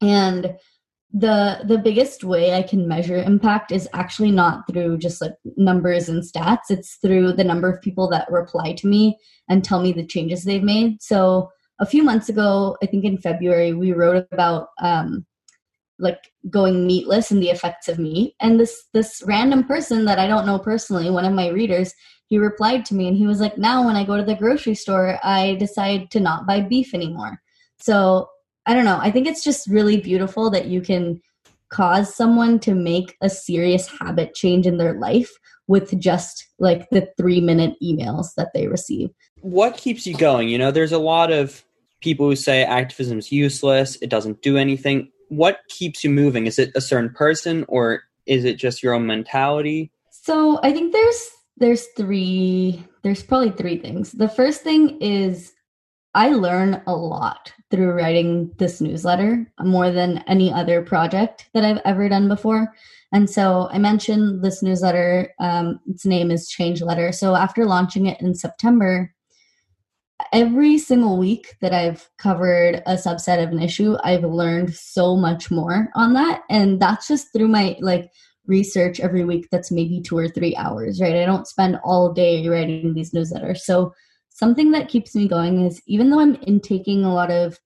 And 0.00 0.54
the 1.12 1.60
the 1.64 1.78
biggest 1.78 2.22
way 2.22 2.54
I 2.54 2.62
can 2.62 2.86
measure 2.86 3.16
impact 3.16 3.72
is 3.72 3.88
actually 3.94 4.30
not 4.30 4.64
through 4.70 4.98
just 4.98 5.22
like 5.22 5.32
numbers 5.56 6.08
and 6.08 6.22
stats. 6.22 6.70
It's 6.70 6.96
through 6.96 7.32
the 7.32 7.44
number 7.44 7.70
of 7.70 7.80
people 7.80 8.08
that 8.10 8.30
reply 8.30 8.74
to 8.74 8.86
me 8.86 9.18
and 9.48 9.64
tell 9.64 9.80
me 9.80 9.92
the 9.92 10.06
changes 10.06 10.44
they've 10.44 10.62
made. 10.62 11.02
So 11.02 11.50
a 11.78 11.86
few 11.86 12.02
months 12.02 12.28
ago, 12.28 12.76
I 12.82 12.86
think 12.86 13.04
in 13.04 13.18
February, 13.18 13.72
we 13.72 13.92
wrote 13.92 14.26
about 14.32 14.68
um, 14.80 15.26
like 15.98 16.30
going 16.50 16.86
meatless 16.86 17.30
and 17.30 17.42
the 17.42 17.50
effects 17.50 17.88
of 17.88 17.98
meat. 17.98 18.34
And 18.40 18.58
this 18.58 18.84
this 18.92 19.22
random 19.26 19.64
person 19.64 20.04
that 20.06 20.18
I 20.18 20.26
don't 20.26 20.46
know 20.46 20.58
personally, 20.58 21.10
one 21.10 21.24
of 21.24 21.32
my 21.32 21.48
readers, 21.48 21.92
he 22.26 22.38
replied 22.38 22.84
to 22.86 22.94
me 22.94 23.08
and 23.08 23.16
he 23.16 23.26
was 23.26 23.40
like, 23.40 23.58
"Now 23.58 23.84
when 23.84 23.96
I 23.96 24.04
go 24.04 24.16
to 24.16 24.24
the 24.24 24.34
grocery 24.34 24.74
store, 24.74 25.18
I 25.22 25.54
decide 25.54 26.10
to 26.12 26.20
not 26.20 26.46
buy 26.46 26.60
beef 26.60 26.94
anymore." 26.94 27.40
So 27.78 28.28
I 28.66 28.74
don't 28.74 28.84
know. 28.84 28.98
I 29.00 29.10
think 29.10 29.26
it's 29.26 29.44
just 29.44 29.68
really 29.68 29.96
beautiful 29.98 30.50
that 30.50 30.66
you 30.66 30.80
can 30.80 31.20
cause 31.70 32.14
someone 32.14 32.58
to 32.60 32.74
make 32.74 33.16
a 33.22 33.28
serious 33.28 33.88
habit 33.88 34.34
change 34.34 34.66
in 34.66 34.78
their 34.78 34.94
life 34.94 35.30
with 35.66 35.98
just 36.00 36.48
like 36.58 36.88
the 36.90 37.06
three 37.18 37.40
minute 37.40 37.74
emails 37.82 38.28
that 38.36 38.48
they 38.54 38.66
receive. 38.66 39.10
What 39.40 39.76
keeps 39.76 40.06
you 40.06 40.16
going? 40.16 40.48
You 40.48 40.58
know, 40.58 40.70
there's 40.70 40.92
a 40.92 40.98
lot 40.98 41.30
of 41.30 41.62
people 42.00 42.26
who 42.26 42.36
say 42.36 42.64
activism 42.64 43.18
is 43.18 43.32
useless, 43.32 43.96
it 43.96 44.10
doesn't 44.10 44.42
do 44.42 44.56
anything. 44.56 45.10
What 45.28 45.60
keeps 45.68 46.04
you 46.04 46.10
moving? 46.10 46.46
Is 46.46 46.58
it 46.58 46.70
a 46.74 46.80
certain 46.80 47.10
person 47.10 47.64
or 47.68 48.02
is 48.26 48.44
it 48.44 48.56
just 48.56 48.82
your 48.82 48.94
own 48.94 49.06
mentality? 49.06 49.90
So 50.10 50.60
I 50.62 50.72
think 50.72 50.92
there's 50.92 51.30
there's 51.56 51.86
three 51.96 52.84
there's 53.02 53.22
probably 53.22 53.50
three 53.50 53.78
things. 53.78 54.12
The 54.12 54.28
first 54.28 54.62
thing 54.62 55.00
is 55.00 55.52
I 56.14 56.30
learn 56.30 56.82
a 56.86 56.94
lot 56.94 57.52
through 57.70 57.92
writing 57.92 58.50
this 58.58 58.80
newsletter 58.80 59.50
more 59.60 59.90
than 59.90 60.24
any 60.26 60.52
other 60.52 60.82
project 60.82 61.48
that 61.54 61.64
I've 61.64 61.82
ever 61.84 62.08
done 62.08 62.28
before. 62.28 62.72
And 63.12 63.28
so 63.28 63.68
I 63.72 63.78
mentioned 63.78 64.42
this 64.42 64.62
newsletter. 64.62 65.32
Um, 65.38 65.80
its 65.86 66.04
name 66.04 66.30
is 66.30 66.48
Change 66.48 66.82
Letter. 66.82 67.12
So 67.12 67.34
after 67.34 67.64
launching 67.64 68.06
it 68.06 68.20
in 68.20 68.34
September, 68.34 69.14
every 70.32 70.78
single 70.78 71.18
week 71.18 71.56
that 71.60 71.72
I've 71.72 72.08
covered 72.18 72.82
a 72.86 72.94
subset 72.94 73.42
of 73.42 73.50
an 73.50 73.62
issue, 73.62 73.96
I've 74.02 74.24
learned 74.24 74.74
so 74.74 75.16
much 75.16 75.50
more 75.50 75.88
on 75.94 76.12
that. 76.14 76.42
And 76.50 76.80
that's 76.80 77.06
just 77.06 77.32
through 77.32 77.48
my 77.48 77.76
like 77.80 78.10
research 78.46 78.98
every 78.98 79.24
week 79.24 79.46
that's 79.52 79.70
maybe 79.70 80.00
two 80.00 80.16
or 80.16 80.28
three 80.28 80.56
hours, 80.56 81.00
right? 81.00 81.14
I 81.14 81.26
don't 81.26 81.46
spend 81.46 81.78
all 81.84 82.12
day 82.12 82.46
writing 82.48 82.94
these 82.94 83.12
newsletters. 83.12 83.58
So 83.58 83.92
something 84.30 84.70
that 84.72 84.88
keeps 84.88 85.14
me 85.14 85.28
going 85.28 85.64
is 85.66 85.80
even 85.86 86.10
though 86.10 86.20
I'm 86.20 86.36
intaking 86.36 87.04
a 87.04 87.14
lot 87.14 87.30
of 87.30 87.58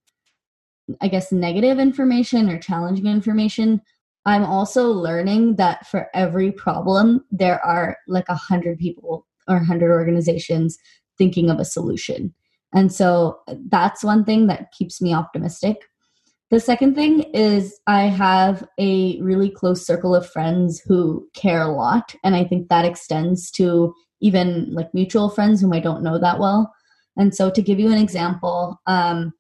I 1.01 1.09
guess 1.09 1.33
negative 1.33 1.79
information 1.79 2.51
or 2.51 2.59
challenging 2.59 3.07
information, 3.07 3.81
I'm 4.27 4.45
also 4.45 4.89
learning 4.89 5.57
that 5.57 5.87
for 5.87 6.09
every 6.13 6.53
problem 6.53 7.25
there 7.31 7.65
are 7.65 7.97
like 8.09 8.29
a 8.29 8.35
hundred 8.35 8.79
people 8.79 9.27
or 9.49 9.57
a 9.57 9.65
hundred 9.65 9.91
organizations 9.91 10.77
thinking 11.19 11.51
of 11.51 11.59
a 11.59 11.65
solution. 11.65 12.35
And 12.75 12.93
so 12.93 13.41
that's 13.69 14.03
one 14.03 14.25
thing 14.25 14.47
that 14.47 14.73
keeps 14.73 15.01
me 15.01 15.15
optimistic. 15.15 15.77
The 16.51 16.61
second 16.61 16.95
thing 16.95 17.23
is 17.33 17.81
I 17.87 18.03
have 18.03 18.67
a 18.79 19.21
really 19.23 19.51
close 19.51 19.87
circle 19.87 20.15
of 20.15 20.29
friends 20.29 20.81
who 20.81 21.29
care 21.35 21.63
a 21.63 21.73
lot. 21.73 22.15
And 22.23 22.35
I 22.35 22.45
think 22.45 22.69
that 22.69 22.85
extends 22.85 23.51
to 23.53 23.95
even 24.21 24.73
like 24.73 24.93
mutual 24.93 25.31
friends 25.31 25.61
whom 25.61 25.73
I 25.73 25.81
don't 25.81 26.03
know 26.03 26.19
that 26.19 26.39
well. 26.39 26.73
And 27.17 27.35
so 27.35 27.51
to 27.51 27.63
give 27.63 27.81
you 27.81 27.91
an 27.91 27.99
example, 27.99 28.81
um, 28.87 29.33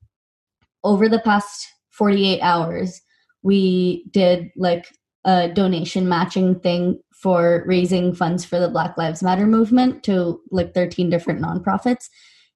over 0.84 1.08
the 1.08 1.20
past 1.20 1.68
48 1.90 2.40
hours, 2.40 3.00
we 3.42 4.04
did 4.10 4.50
like 4.56 4.88
a 5.24 5.48
donation 5.48 6.08
matching 6.08 6.58
thing 6.60 6.98
for 7.12 7.62
raising 7.66 8.14
funds 8.14 8.44
for 8.44 8.58
the 8.58 8.68
Black 8.68 8.96
Lives 8.98 9.22
Matter 9.22 9.46
movement 9.46 10.02
to 10.04 10.40
like 10.50 10.74
13 10.74 11.10
different 11.10 11.40
nonprofits. 11.40 12.08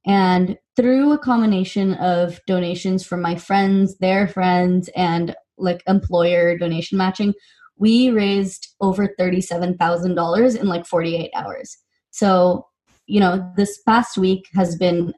And 0.07 0.57
through 0.77 1.13
a 1.13 1.19
combination 1.19 1.95
of 1.95 2.41
donations 2.47 3.05
from 3.05 3.21
my 3.21 3.35
friends, 3.35 3.99
their 3.99 4.29
friends, 4.29 4.89
and 4.95 5.35
like 5.59 5.83
employer 5.87 6.57
donation 6.57 6.97
matching, 6.97 7.35
we 7.77 8.11
raised 8.11 8.75
over 8.81 9.09
$37,000 9.19 10.61
in 10.61 10.67
like 10.67 10.87
48 10.87 11.31
hours. 11.35 11.77
So, 12.11 12.67
you 13.07 13.21
know, 13.21 13.53
this 13.57 13.83
past 13.83 14.17
week 14.17 14.47
has 14.55 14.77
been 14.77 15.13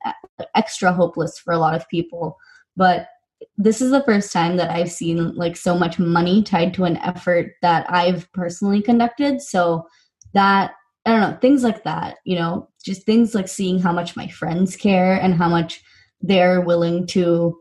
extra 0.54 0.92
hopeless 0.92 1.38
for 1.38 1.52
a 1.52 1.58
lot 1.58 1.74
of 1.74 1.88
people, 1.88 2.36
but 2.76 3.08
this 3.56 3.80
is 3.80 3.90
the 3.90 4.02
first 4.02 4.32
time 4.32 4.56
that 4.56 4.70
I've 4.70 4.90
seen 4.90 5.34
like 5.36 5.56
so 5.56 5.78
much 5.78 5.98
money 5.98 6.42
tied 6.42 6.74
to 6.74 6.84
an 6.84 6.96
effort 6.98 7.52
that 7.62 7.86
I've 7.88 8.30
personally 8.32 8.82
conducted. 8.82 9.40
So 9.40 9.86
that 10.34 10.72
I 11.06 11.12
don't 11.12 11.20
know, 11.20 11.38
things 11.40 11.62
like 11.62 11.84
that, 11.84 12.18
you 12.24 12.36
know, 12.36 12.68
just 12.88 13.04
things 13.04 13.34
like 13.34 13.48
seeing 13.48 13.78
how 13.78 13.92
much 13.92 14.16
my 14.16 14.26
friends 14.28 14.74
care 14.74 15.20
and 15.20 15.34
how 15.34 15.48
much 15.48 15.82
they're 16.20 16.62
willing 16.62 17.06
to 17.06 17.56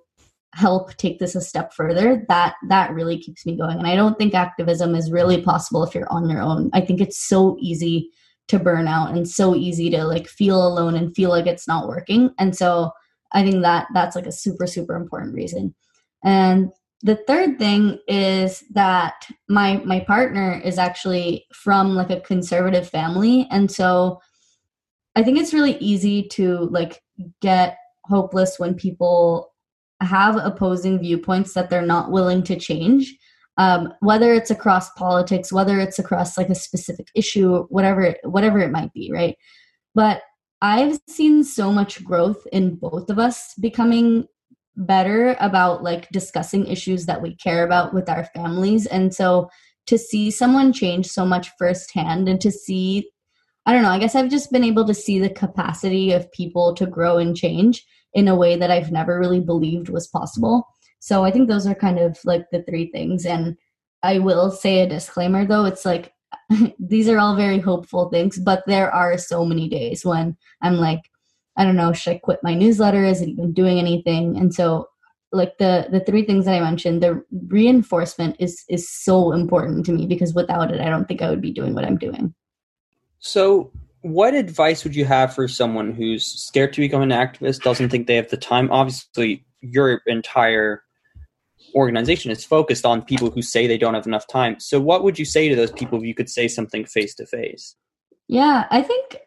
help 0.53 0.95
take 0.95 1.19
this 1.19 1.35
a 1.35 1.41
step 1.41 1.73
further 1.73 2.25
that 2.29 2.55
that 2.69 2.91
really 2.93 3.19
keeps 3.19 3.45
me 3.45 3.55
going. 3.55 3.77
And 3.77 3.85
i 3.85 3.95
don't 3.95 4.17
think 4.17 4.33
activism 4.33 4.95
is 4.95 5.11
really 5.11 5.41
possible 5.41 5.83
if 5.83 5.93
you're 5.93 6.11
on 6.11 6.29
your 6.29 6.41
own. 6.41 6.71
I 6.73 6.81
think 6.81 7.01
it's 7.01 7.19
so 7.19 7.57
easy 7.59 8.09
to 8.47 8.57
burn 8.57 8.87
out 8.87 9.11
and 9.13 9.27
so 9.27 9.53
easy 9.53 9.89
to 9.89 10.05
like 10.05 10.27
feel 10.27 10.65
alone 10.65 10.95
and 10.95 11.13
feel 11.13 11.29
like 11.29 11.45
it's 11.45 11.67
not 11.67 11.87
working. 11.87 12.31
And 12.39 12.55
so 12.55 12.91
i 13.33 13.43
think 13.43 13.61
that 13.61 13.87
that's 13.93 14.15
like 14.15 14.25
a 14.25 14.31
super 14.31 14.65
super 14.65 14.95
important 14.95 15.35
reason. 15.35 15.75
And 16.23 16.71
the 17.01 17.17
third 17.27 17.59
thing 17.59 17.99
is 18.07 18.63
that 18.71 19.27
my 19.47 19.77
my 19.85 19.99
partner 19.99 20.59
is 20.63 20.77
actually 20.79 21.45
from 21.53 21.93
like 21.93 22.09
a 22.09 22.21
conservative 22.21 22.89
family. 22.89 23.47
And 23.51 23.69
so 23.69 24.21
i 25.17 25.23
think 25.23 25.37
it's 25.37 25.53
really 25.53 25.77
easy 25.79 26.23
to 26.23 26.69
like 26.71 27.01
get 27.41 27.77
hopeless 28.05 28.57
when 28.57 28.73
people 28.73 29.51
have 30.01 30.37
opposing 30.37 30.99
viewpoints 30.99 31.53
that 31.53 31.69
they're 31.69 31.81
not 31.81 32.11
willing 32.11 32.43
to 32.43 32.55
change. 32.55 33.15
Um, 33.59 33.91
whether 34.01 34.33
it's 34.33 34.51
across 34.51 34.91
politics 34.91 35.51
whether 35.51 35.79
it's 35.79 35.97
across 35.97 36.37
like 36.37 36.49
a 36.49 36.55
specific 36.55 37.07
issue 37.15 37.63
whatever 37.69 38.15
whatever 38.23 38.59
it 38.59 38.69
might 38.69 38.93
be 38.93 39.09
right? 39.11 39.35
But 39.95 40.21
i've 40.61 40.99
seen 41.07 41.43
so 41.43 41.71
much 41.71 42.03
growth 42.03 42.45
in 42.51 42.75
both 42.75 43.09
of 43.09 43.17
us 43.19 43.53
becoming 43.59 44.27
better 44.75 45.35
about 45.39 45.81
like 45.83 46.07
discussing 46.09 46.67
issues 46.67 47.07
that 47.07 47.21
we 47.21 47.35
care 47.35 47.63
about 47.65 47.95
with 47.95 48.09
our 48.09 48.25
families. 48.25 48.85
And 48.85 49.13
so 49.13 49.49
to 49.87 49.97
see 49.97 50.29
someone 50.29 50.71
change 50.71 51.07
so 51.07 51.25
much 51.25 51.49
firsthand 51.57 52.29
and 52.29 52.39
to 52.41 52.51
see 52.51 53.09
i 53.67 53.71
don't 53.71 53.83
know 53.83 53.89
i 53.89 53.99
guess 53.99 54.15
i've 54.15 54.31
just 54.31 54.51
been 54.51 54.63
able 54.63 54.85
to 54.85 54.93
see 54.93 55.19
the 55.19 55.29
capacity 55.29 56.11
of 56.11 56.31
people 56.31 56.73
to 56.73 56.87
grow 56.87 57.17
and 57.17 57.37
change 57.37 57.85
in 58.13 58.27
a 58.27 58.35
way 58.35 58.55
that 58.55 58.71
i've 58.71 58.91
never 58.91 59.19
really 59.19 59.39
believed 59.39 59.89
was 59.89 60.07
possible 60.07 60.67
so 60.99 61.23
i 61.23 61.29
think 61.29 61.47
those 61.47 61.67
are 61.67 61.75
kind 61.75 61.99
of 61.99 62.17
like 62.25 62.45
the 62.51 62.63
three 62.63 62.89
things 62.91 63.25
and 63.25 63.55
i 64.01 64.17
will 64.17 64.49
say 64.49 64.79
a 64.79 64.89
disclaimer 64.89 65.45
though 65.45 65.65
it's 65.65 65.85
like 65.85 66.11
these 66.79 67.07
are 67.07 67.19
all 67.19 67.35
very 67.35 67.59
hopeful 67.59 68.09
things 68.09 68.39
but 68.39 68.63
there 68.65 68.91
are 68.91 69.17
so 69.17 69.45
many 69.45 69.69
days 69.69 70.03
when 70.03 70.35
i'm 70.63 70.77
like 70.77 71.01
I 71.57 71.65
don't 71.65 71.75
know, 71.75 71.91
should 71.91 72.13
I 72.13 72.17
quit 72.19 72.39
my 72.43 72.53
newsletter? 72.53 73.03
Is 73.03 73.21
it 73.21 73.29
even 73.29 73.51
doing 73.51 73.79
anything? 73.79 74.37
And 74.37 74.53
so 74.53 74.87
like 75.31 75.57
the 75.57 75.87
the 75.91 75.99
three 75.99 76.23
things 76.23 76.45
that 76.45 76.53
I 76.53 76.59
mentioned, 76.61 77.03
the 77.03 77.23
reinforcement 77.47 78.37
is 78.39 78.63
is 78.69 78.89
so 78.89 79.33
important 79.33 79.85
to 79.87 79.91
me 79.91 80.05
because 80.05 80.33
without 80.33 80.71
it 80.71 80.79
I 80.79 80.89
don't 80.89 81.07
think 81.07 81.21
I 81.21 81.29
would 81.29 81.41
be 81.41 81.51
doing 81.51 81.73
what 81.73 81.83
I'm 81.83 81.97
doing. 81.97 82.33
So 83.27 83.71
what 84.01 84.33
advice 84.33 84.83
would 84.85 84.95
you 84.95 85.03
have 85.05 85.35
for 85.35 85.47
someone 85.49 85.91
who's 85.91 86.25
scared 86.25 86.71
to 86.73 86.81
become 86.81 87.01
an 87.01 87.09
activist, 87.09 87.61
doesn't 87.61 87.89
think 87.89 88.07
they 88.07 88.15
have 88.15 88.29
the 88.29 88.37
time? 88.37 88.71
Obviously, 88.71 89.45
your 89.59 90.01
entire 90.07 90.83
organization 91.75 92.31
is 92.31 92.45
focused 92.45 92.85
on 92.85 93.01
people 93.01 93.29
who 93.29 93.41
say 93.41 93.67
they 93.67 93.77
don't 93.77 93.95
have 93.95 94.07
enough 94.07 94.27
time. 94.27 94.59
So 94.59 94.79
what 94.79 95.03
would 95.03 95.19
you 95.19 95.25
say 95.25 95.49
to 95.49 95.55
those 95.55 95.73
people 95.73 95.99
if 95.99 96.05
you 96.05 96.15
could 96.15 96.29
say 96.29 96.47
something 96.47 96.85
face 96.85 97.13
to 97.15 97.25
face? 97.25 97.75
Yeah, 98.29 98.65
I 98.71 98.81
think 98.81 99.17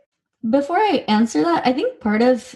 before 0.49 0.79
I 0.79 1.05
answer 1.07 1.43
that, 1.43 1.67
I 1.67 1.73
think 1.75 2.01
part 2.01 2.23
of 2.23 2.55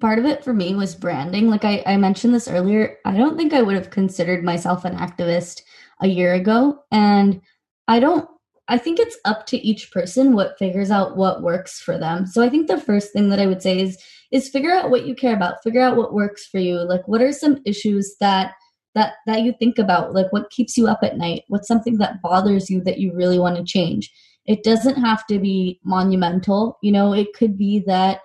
part 0.00 0.18
of 0.18 0.24
it 0.24 0.44
for 0.44 0.54
me 0.54 0.74
was 0.74 0.94
branding. 0.94 1.50
Like 1.50 1.64
I, 1.64 1.82
I 1.84 1.96
mentioned 1.98 2.34
this 2.34 2.48
earlier, 2.48 2.96
I 3.04 3.16
don't 3.16 3.36
think 3.36 3.52
I 3.52 3.62
would 3.62 3.76
have 3.76 3.90
considered 3.90 4.42
myself 4.42 4.84
an 4.84 4.96
activist 4.96 5.62
a 6.00 6.06
year 6.06 6.34
ago. 6.34 6.84
And 6.90 7.42
I 7.86 8.00
don't 8.00 8.28
I 8.68 8.78
think 8.78 8.98
it's 8.98 9.18
up 9.24 9.46
to 9.46 9.58
each 9.58 9.92
person 9.92 10.34
what 10.34 10.58
figures 10.58 10.90
out 10.90 11.16
what 11.16 11.42
works 11.42 11.80
for 11.80 11.98
them. 11.98 12.26
So 12.26 12.42
I 12.42 12.48
think 12.48 12.66
the 12.66 12.80
first 12.80 13.12
thing 13.12 13.28
that 13.28 13.38
I 13.38 13.46
would 13.46 13.62
say 13.62 13.80
is 13.80 14.02
is 14.32 14.48
figure 14.48 14.72
out 14.72 14.90
what 14.90 15.06
you 15.06 15.14
care 15.14 15.34
about. 15.34 15.62
Figure 15.62 15.82
out 15.82 15.96
what 15.96 16.12
works 16.12 16.46
for 16.46 16.58
you. 16.58 16.76
Like 16.76 17.06
what 17.06 17.22
are 17.22 17.32
some 17.32 17.60
issues 17.64 18.16
that 18.20 18.54
that 18.94 19.14
that 19.26 19.42
you 19.42 19.54
think 19.58 19.78
about? 19.78 20.14
Like 20.14 20.32
what 20.32 20.50
keeps 20.50 20.76
you 20.76 20.88
up 20.88 21.00
at 21.02 21.16
night? 21.16 21.44
What's 21.48 21.68
something 21.68 21.98
that 21.98 22.20
bothers 22.22 22.68
you 22.68 22.82
that 22.82 22.98
you 22.98 23.14
really 23.14 23.38
want 23.38 23.56
to 23.56 23.64
change? 23.64 24.10
It 24.46 24.64
doesn't 24.64 24.96
have 24.96 25.26
to 25.26 25.38
be 25.38 25.80
monumental. 25.84 26.78
You 26.82 26.92
know, 26.92 27.12
it 27.12 27.34
could 27.34 27.56
be 27.56 27.84
that 27.86 28.20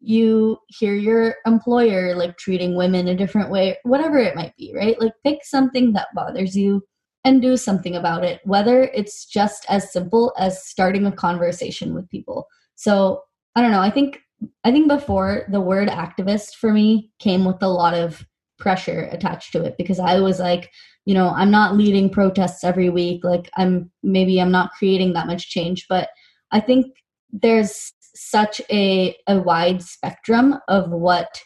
you 0.00 0.58
hear 0.68 0.94
your 0.94 1.36
employer 1.46 2.14
like 2.14 2.36
treating 2.38 2.76
women 2.76 3.08
a 3.08 3.16
different 3.16 3.50
way, 3.50 3.76
whatever 3.84 4.18
it 4.18 4.36
might 4.36 4.56
be, 4.56 4.72
right? 4.74 5.00
Like 5.00 5.12
pick 5.24 5.44
something 5.44 5.92
that 5.92 6.08
bothers 6.14 6.56
you 6.56 6.82
and 7.26 7.42
do 7.42 7.58
something 7.58 7.94
about 7.94 8.24
it, 8.24 8.40
whether 8.44 8.84
it's 8.94 9.26
just 9.26 9.66
as 9.68 9.92
simple 9.92 10.32
as 10.38 10.64
starting 10.64 11.04
a 11.04 11.12
conversation 11.12 11.92
with 11.92 12.08
people. 12.08 12.46
So 12.76 13.22
I 13.54 13.60
don't 13.60 13.72
know. 13.72 13.82
I 13.82 13.90
think 13.90 14.20
I 14.64 14.70
think 14.70 14.88
before 14.88 15.46
the 15.50 15.60
word 15.60 15.88
activist 15.88 16.54
for 16.54 16.72
me 16.72 17.10
came 17.18 17.44
with 17.44 17.62
a 17.62 17.68
lot 17.68 17.92
of 17.94 18.24
pressure 18.58 19.08
attached 19.12 19.52
to 19.52 19.62
it 19.62 19.76
because 19.76 19.98
I 19.98 20.20
was 20.20 20.38
like, 20.38 20.70
you 21.06 21.14
know 21.14 21.30
i'm 21.30 21.50
not 21.50 21.76
leading 21.76 22.10
protests 22.10 22.62
every 22.62 22.90
week 22.90 23.24
like 23.24 23.48
i'm 23.56 23.90
maybe 24.02 24.38
i'm 24.38 24.50
not 24.50 24.72
creating 24.72 25.14
that 25.14 25.26
much 25.26 25.48
change 25.48 25.86
but 25.88 26.10
i 26.50 26.60
think 26.60 26.86
there's 27.32 27.92
such 28.14 28.60
a, 28.70 29.16
a 29.26 29.38
wide 29.40 29.82
spectrum 29.82 30.56
of 30.68 30.90
what 30.90 31.42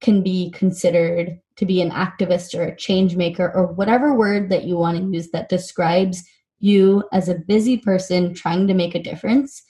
can 0.00 0.22
be 0.22 0.50
considered 0.50 1.40
to 1.58 1.66
be 1.66 1.82
an 1.82 1.90
activist 1.90 2.58
or 2.58 2.62
a 2.62 2.76
change 2.76 3.16
maker 3.16 3.52
or 3.54 3.66
whatever 3.66 4.14
word 4.14 4.48
that 4.48 4.64
you 4.64 4.76
want 4.76 4.96
to 4.96 5.16
use 5.16 5.30
that 5.30 5.48
describes 5.48 6.24
you 6.60 7.04
as 7.12 7.28
a 7.28 7.34
busy 7.34 7.76
person 7.76 8.34
trying 8.34 8.66
to 8.66 8.74
make 8.74 8.94
a 8.94 9.02
difference 9.02 9.62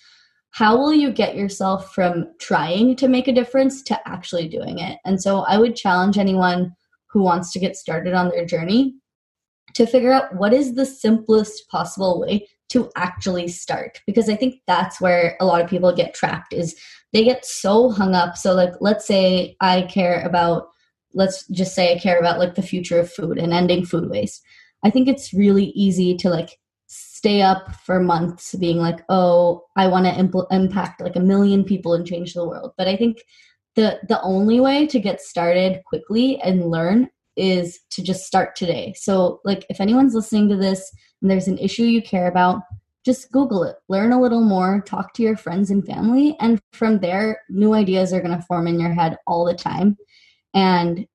how 0.51 0.77
will 0.77 0.95
you 0.95 1.13
get 1.13 1.37
yourself 1.37 1.95
from 1.95 2.27
trying 2.41 2.97
to 2.97 3.07
make 3.07 3.29
a 3.29 3.35
difference 3.35 3.83
to 3.83 4.09
actually 4.09 4.49
doing 4.49 4.79
it? 4.79 4.99
And 5.05 5.21
so 5.21 5.41
i 5.41 5.59
would 5.59 5.77
challenge 5.77 6.19
anyone 6.19 6.75
who 7.07 7.23
wants 7.23 7.53
to 7.53 7.59
get 7.59 7.77
started 7.77 8.15
on 8.15 8.31
their 8.31 8.47
journey 8.47 8.95
to 9.75 9.87
figure 9.87 10.13
out 10.13 10.35
what 10.37 10.55
is 10.55 10.75
the 10.75 10.87
simplest 10.87 11.69
possible 11.69 12.21
way 12.21 12.49
to 12.71 12.91
actually 12.97 13.49
start 13.49 14.01
because 14.07 14.29
i 14.29 14.37
think 14.37 14.57
that's 14.67 15.01
where 15.01 15.37
a 15.41 15.47
lot 15.47 15.61
of 15.61 15.71
people 15.71 15.95
get 15.95 16.15
trapped 16.15 16.53
is 16.53 16.75
they 17.13 17.25
get 17.25 17.45
so 17.45 17.91
hung 17.91 18.15
up. 18.15 18.37
So 18.37 18.55
like 18.55 18.75
let's 18.81 19.07
say 19.07 19.57
i 19.61 19.83
care 19.83 20.23
about 20.23 20.69
let's 21.15 21.47
just 21.49 21.75
say 21.75 21.95
i 21.95 21.99
care 21.99 22.19
about 22.19 22.39
like 22.39 22.55
the 22.55 22.63
future 22.63 22.99
of 22.99 23.11
food 23.11 23.39
and 23.39 23.53
ending 23.53 23.85
food 23.85 24.09
waste 24.11 24.43
i 24.85 24.91
think 24.91 25.09
it's 25.09 25.35
really 25.35 25.67
easy 25.67 26.17
to 26.17 26.29
like 26.29 26.59
stay 26.87 27.43
up 27.43 27.75
for 27.85 28.01
months 28.01 28.55
being 28.55 28.79
like 28.79 29.01
oh 29.09 29.63
i 29.77 29.87
want 29.87 30.07
to 30.07 30.13
impl- 30.13 30.47
impact 30.51 31.01
like 31.01 31.17
a 31.17 31.21
million 31.21 31.65
people 31.65 31.95
and 31.95 32.07
change 32.07 32.35
the 32.35 32.47
world 32.47 32.73
but 32.79 32.89
i 32.89 32.97
think 32.97 33.19
the 33.75 33.99
the 34.09 34.21
only 34.23 34.59
way 34.59 34.87
to 34.87 34.99
get 34.99 35.21
started 35.21 35.83
quickly 35.85 36.41
and 36.41 36.71
learn 36.71 37.09
is 37.39 37.79
to 37.91 38.03
just 38.03 38.27
start 38.27 38.57
today. 38.57 38.93
So 38.97 39.41
like 39.45 39.65
if 39.71 39.81
anyone's 39.81 40.15
listening 40.15 40.49
to 40.49 40.57
this 40.57 40.93
and 41.23 41.31
there's 41.31 41.47
an 41.47 41.59
issue 41.59 41.85
you 41.85 42.03
care 42.03 42.27
about, 42.27 42.63
just 43.05 43.31
Google 43.31 43.63
it, 43.63 43.77
learn 43.89 44.13
a 44.13 44.21
little 44.21 44.43
more, 44.43 44.83
talk 44.83 45.15
to 45.15 45.23
your 45.23 45.37
friends 45.37 45.71
and 45.71 45.87
family, 45.87 46.37
and 46.41 46.61
from 46.73 46.99
there, 46.99 47.41
new 47.49 47.73
ideas 47.73 48.13
are 48.13 48.21
going 48.21 48.37
to 48.37 48.45
form 48.47 48.67
in 48.67 48.81
your 48.81 48.93
head 48.93 49.17
all 49.27 49.45
the 49.45 49.55
time. 49.55 49.97
And 50.55 51.07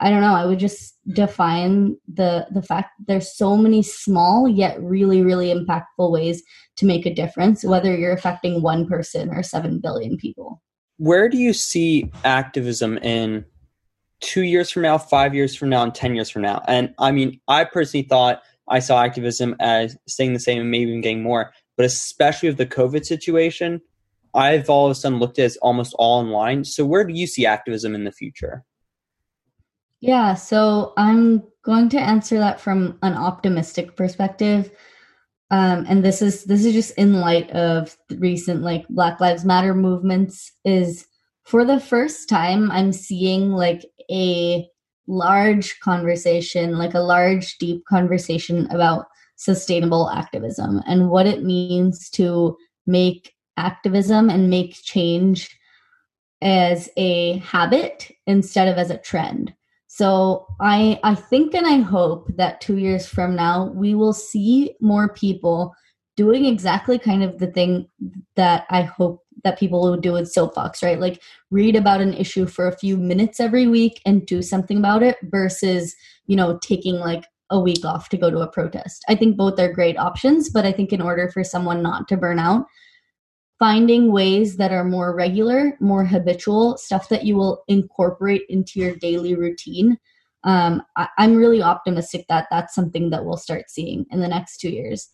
I 0.00 0.10
don't 0.10 0.20
know, 0.20 0.34
I 0.34 0.46
would 0.46 0.58
just 0.58 0.96
define 1.12 1.96
the 2.06 2.46
the 2.52 2.62
fact 2.62 2.90
there's 3.06 3.36
so 3.36 3.56
many 3.56 3.82
small 3.82 4.48
yet 4.48 4.80
really 4.80 5.22
really 5.22 5.52
impactful 5.52 6.12
ways 6.12 6.42
to 6.76 6.86
make 6.86 7.04
a 7.04 7.14
difference 7.14 7.64
whether 7.64 7.96
you're 7.96 8.12
affecting 8.12 8.62
one 8.62 8.86
person 8.86 9.30
or 9.30 9.42
7 9.42 9.80
billion 9.80 10.16
people. 10.16 10.62
Where 10.98 11.28
do 11.28 11.36
you 11.36 11.52
see 11.52 12.10
activism 12.24 12.98
in 12.98 13.44
2 14.20 14.42
years 14.42 14.70
from 14.70 14.82
now, 14.82 14.98
5 14.98 15.34
years 15.34 15.56
from 15.56 15.68
now 15.68 15.82
and 15.82 15.94
10 15.94 16.14
years 16.14 16.30
from 16.30 16.42
now? 16.42 16.62
And 16.68 16.94
I 16.98 17.10
mean, 17.10 17.40
I 17.48 17.64
personally 17.64 18.06
thought 18.06 18.42
I 18.68 18.78
saw 18.78 19.02
activism 19.02 19.56
as 19.58 19.96
staying 20.06 20.32
the 20.32 20.40
same 20.40 20.60
and 20.60 20.70
maybe 20.70 20.90
even 20.90 21.00
getting 21.00 21.22
more, 21.22 21.52
but 21.76 21.86
especially 21.86 22.50
with 22.50 22.58
the 22.58 22.66
COVID 22.66 23.04
situation, 23.04 23.80
I've 24.34 24.68
all 24.68 24.86
of 24.86 24.92
a 24.92 24.94
sudden 24.94 25.18
looked 25.18 25.38
at 25.38 25.42
it 25.42 25.46
as 25.46 25.56
almost 25.58 25.94
all 25.98 26.20
online. 26.20 26.64
So 26.64 26.84
where 26.84 27.04
do 27.04 27.14
you 27.14 27.26
see 27.26 27.46
activism 27.46 27.94
in 27.94 28.04
the 28.04 28.12
future? 28.12 28.64
Yeah, 30.00 30.34
so 30.34 30.92
I'm 30.96 31.42
going 31.64 31.88
to 31.90 31.98
answer 32.00 32.38
that 32.38 32.60
from 32.60 32.98
an 33.02 33.14
optimistic 33.14 33.96
perspective. 33.96 34.70
Um, 35.50 35.86
and 35.88 36.04
this 36.04 36.22
is 36.22 36.44
this 36.44 36.64
is 36.64 36.74
just 36.74 36.96
in 36.98 37.14
light 37.14 37.50
of 37.50 37.96
recent 38.18 38.62
like 38.62 38.86
Black 38.88 39.18
Lives 39.18 39.44
Matter 39.44 39.74
movements 39.74 40.52
is 40.64 41.06
for 41.44 41.64
the 41.64 41.80
first 41.80 42.28
time 42.28 42.70
I'm 42.70 42.92
seeing 42.92 43.52
like 43.52 43.84
a 44.10 44.68
large 45.06 45.80
conversation, 45.80 46.76
like 46.76 46.94
a 46.94 47.00
large 47.00 47.56
deep 47.58 47.84
conversation 47.86 48.66
about 48.70 49.06
sustainable 49.36 50.10
activism 50.10 50.82
and 50.86 51.08
what 51.08 51.26
it 51.26 51.42
means 51.42 52.10
to 52.10 52.56
make 52.86 53.32
activism 53.56 54.28
and 54.28 54.50
make 54.50 54.74
change 54.74 55.48
as 56.42 56.90
a 56.96 57.38
habit 57.38 58.12
instead 58.26 58.68
of 58.68 58.76
as 58.76 58.90
a 58.90 58.98
trend. 58.98 59.54
So 59.98 60.46
I 60.60 61.00
I 61.02 61.16
think 61.16 61.54
and 61.54 61.66
I 61.66 61.78
hope 61.78 62.28
that 62.36 62.60
2 62.60 62.78
years 62.78 63.04
from 63.08 63.34
now 63.34 63.72
we 63.74 63.96
will 63.96 64.12
see 64.12 64.76
more 64.80 65.08
people 65.12 65.74
doing 66.16 66.44
exactly 66.44 67.00
kind 67.00 67.24
of 67.24 67.38
the 67.38 67.48
thing 67.48 67.88
that 68.36 68.64
I 68.70 68.82
hope 68.82 69.24
that 69.42 69.58
people 69.58 69.90
would 69.90 70.00
do 70.00 70.12
with 70.12 70.30
soapbox, 70.30 70.84
right? 70.84 71.00
Like 71.00 71.20
read 71.50 71.74
about 71.74 72.00
an 72.00 72.14
issue 72.14 72.46
for 72.46 72.68
a 72.68 72.76
few 72.76 72.96
minutes 72.96 73.40
every 73.40 73.66
week 73.66 74.00
and 74.06 74.24
do 74.24 74.40
something 74.40 74.78
about 74.78 75.02
it 75.02 75.16
versus, 75.24 75.96
you 76.28 76.36
know, 76.36 76.58
taking 76.62 76.96
like 77.00 77.24
a 77.50 77.58
week 77.58 77.84
off 77.84 78.08
to 78.10 78.16
go 78.16 78.30
to 78.30 78.46
a 78.46 78.52
protest. 78.52 79.04
I 79.08 79.16
think 79.16 79.36
both 79.36 79.58
are 79.58 79.72
great 79.72 79.98
options, 79.98 80.48
but 80.48 80.64
I 80.64 80.70
think 80.70 80.92
in 80.92 81.00
order 81.00 81.28
for 81.28 81.42
someone 81.42 81.82
not 81.82 82.06
to 82.08 82.16
burn 82.16 82.38
out, 82.38 82.66
finding 83.58 84.12
ways 84.12 84.56
that 84.56 84.72
are 84.72 84.84
more 84.84 85.14
regular, 85.14 85.76
more 85.80 86.04
habitual, 86.04 86.76
stuff 86.76 87.08
that 87.08 87.24
you 87.24 87.36
will 87.36 87.64
incorporate 87.66 88.42
into 88.48 88.78
your 88.78 88.94
daily 88.96 89.34
routine. 89.34 89.98
Um, 90.44 90.82
I, 90.96 91.08
I'm 91.18 91.36
really 91.36 91.62
optimistic 91.62 92.26
that 92.28 92.46
that's 92.50 92.74
something 92.74 93.10
that 93.10 93.24
we'll 93.24 93.36
start 93.36 93.68
seeing 93.68 94.06
in 94.10 94.20
the 94.20 94.28
next 94.28 94.58
two 94.58 94.70
years. 94.70 95.08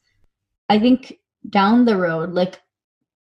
I 0.68 0.78
think 0.78 1.14
down 1.48 1.86
the 1.86 1.96
road, 1.96 2.32
like 2.32 2.60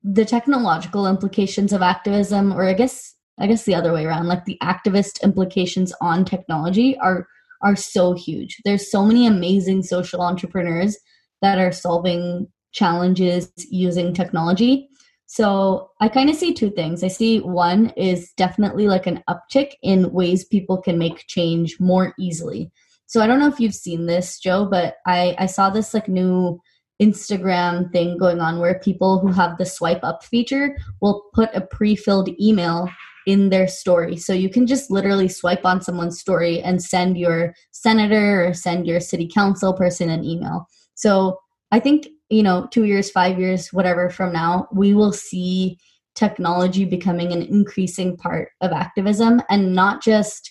the 0.02 0.25
technological 0.25 1.07
implications 1.07 1.73
of 1.73 1.83
activism, 1.83 2.52
or 2.52 2.64
I 2.64 2.73
guess 2.73 3.14
I 3.38 3.47
guess 3.47 3.64
the 3.64 3.75
other 3.75 3.92
way 3.92 4.04
around, 4.04 4.28
like 4.28 4.45
the 4.45 4.59
activist 4.62 5.23
implications 5.23 5.92
on 6.00 6.25
technology 6.25 6.99
are 6.99 7.26
are 7.62 7.76
so 7.76 8.12
huge. 8.14 8.57
There's 8.64 8.90
so 8.90 9.04
many 9.04 9.26
amazing 9.26 9.83
social 9.83 10.21
entrepreneurs 10.21 10.99
that 11.42 11.59
are 11.59 11.73
solving 11.73 12.49
challenges 12.73 13.52
using 13.71 14.14
technology 14.14 14.88
so 15.33 15.89
I 15.99 16.11
kind 16.11 16.29
of 16.29 16.37
see 16.37 16.53
two 16.53 16.71
things. 16.71 17.03
I 17.03 17.09
see 17.09 17.39
one 17.39 17.89
is 17.97 18.35
definitely 18.37 18.87
like 18.87 19.07
an 19.07 19.25
uptick 19.31 19.71
in 19.83 20.12
ways 20.12 20.45
people 20.45 20.77
can 20.83 20.99
make 20.99 21.27
change 21.27 21.81
more 21.81 22.12
easily. 22.18 22.71
So 23.07 23.23
I 23.23 23.27
don't 23.27 23.38
know 23.38 23.49
if 23.49 23.59
you've 23.59 23.75
seen 23.75 24.05
this, 24.05 24.38
Joe, 24.38 24.68
but 24.71 24.97
I, 25.07 25.35
I 25.38 25.47
saw 25.47 25.71
this 25.71 25.95
like 25.95 26.07
new 26.07 26.61
Instagram 27.01 27.90
thing 27.92 28.18
going 28.18 28.40
on 28.42 28.61
where 28.61 28.79
people 28.81 29.21
who 29.21 29.33
have 29.33 29.57
the 29.57 29.64
swipe 29.64 30.05
up 30.05 30.23
feature 30.23 30.77
will 31.01 31.23
put 31.33 31.49
a 31.55 31.62
pre 31.62 31.97
filled 31.97 32.29
email 32.38 32.90
in 33.27 33.49
their 33.49 33.68
story. 33.68 34.18
So 34.18 34.35
you 34.35 34.51
can 34.51 34.66
just 34.66 34.90
literally 34.90 35.29
swipe 35.29 35.64
on 35.64 35.81
someone's 35.81 36.21
story 36.21 36.61
and 36.61 36.83
send 36.83 37.16
your 37.16 37.55
senator 37.71 38.49
or 38.49 38.53
send 38.53 38.87
your 38.87 39.01
city 39.01 39.31
council 39.33 39.73
person 39.73 40.11
an 40.11 40.27
email. 40.27 40.66
So 40.95 41.38
I 41.71 41.81
think 41.81 42.09
you 42.33 42.42
know, 42.42 42.66
two 42.71 42.85
years, 42.85 43.11
five 43.11 43.38
years, 43.38 43.73
whatever 43.75 44.09
from 44.09 44.33
now, 44.33 44.66
we 44.73 44.95
will 44.95 45.12
see 45.12 45.79
technology 46.14 46.87
becoming 46.87 47.31
an 47.31 47.42
increasing 47.42 48.16
part 48.16 48.49
of 48.62 48.73
activism 48.73 49.42
and 49.51 49.75
not 49.75 50.03
just 50.03 50.51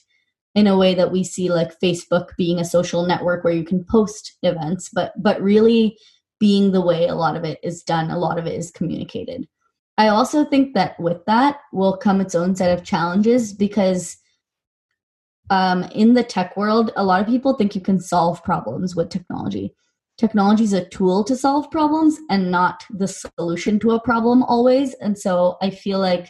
in 0.53 0.67
a 0.67 0.77
way 0.77 0.93
that 0.93 1.11
we 1.11 1.23
see 1.23 1.49
like 1.49 1.79
Facebook 1.79 2.29
being 2.37 2.59
a 2.59 2.65
social 2.65 3.07
network 3.07 3.43
where 3.43 3.53
you 3.53 3.63
can 3.63 3.83
post 3.89 4.37
events, 4.43 4.89
but 4.93 5.11
but 5.17 5.41
really 5.41 5.97
being 6.39 6.71
the 6.71 6.81
way 6.81 7.07
a 7.07 7.15
lot 7.15 7.35
of 7.35 7.43
it 7.43 7.59
is 7.63 7.81
done, 7.81 8.11
a 8.11 8.19
lot 8.19 8.37
of 8.37 8.45
it 8.45 8.53
is 8.53 8.69
communicated. 8.69 9.47
I 9.97 10.09
also 10.09 10.45
think 10.45 10.75
that 10.75 10.99
with 10.99 11.25
that 11.25 11.57
will 11.73 11.97
come 11.97 12.21
its 12.21 12.35
own 12.35 12.55
set 12.55 12.77
of 12.77 12.85
challenges 12.85 13.53
because 13.53 14.17
um, 15.49 15.83
in 15.85 16.13
the 16.13 16.23
tech 16.23 16.55
world, 16.55 16.91
a 16.95 17.03
lot 17.03 17.21
of 17.21 17.27
people 17.27 17.53
think 17.55 17.73
you 17.73 17.81
can 17.81 17.99
solve 17.99 18.43
problems 18.43 18.95
with 18.95 19.09
technology 19.09 19.73
technology 20.21 20.63
is 20.63 20.73
a 20.73 20.87
tool 20.89 21.23
to 21.25 21.35
solve 21.35 21.69
problems 21.71 22.19
and 22.29 22.51
not 22.51 22.85
the 22.91 23.07
solution 23.07 23.79
to 23.79 23.91
a 23.91 23.99
problem 23.99 24.43
always. 24.43 24.93
And 25.01 25.17
so 25.17 25.57
i 25.61 25.69
feel 25.69 25.99
like 25.99 26.29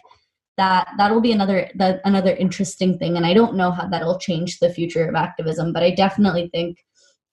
that 0.58 0.88
that 0.98 1.12
will 1.12 1.22
be 1.22 1.34
another 1.34 1.70
that 1.76 2.02
another 2.06 2.34
interesting 2.46 2.98
thing. 2.98 3.18
And 3.18 3.26
i 3.26 3.34
don't 3.34 3.56
know 3.56 3.72
how 3.72 3.88
that'll 3.88 4.18
change 4.18 4.60
the 4.60 4.74
future 4.74 5.06
of 5.08 5.16
activism 5.16 5.74
but 5.74 5.84
i 5.84 5.92
definitely 5.92 6.50
think 6.54 6.78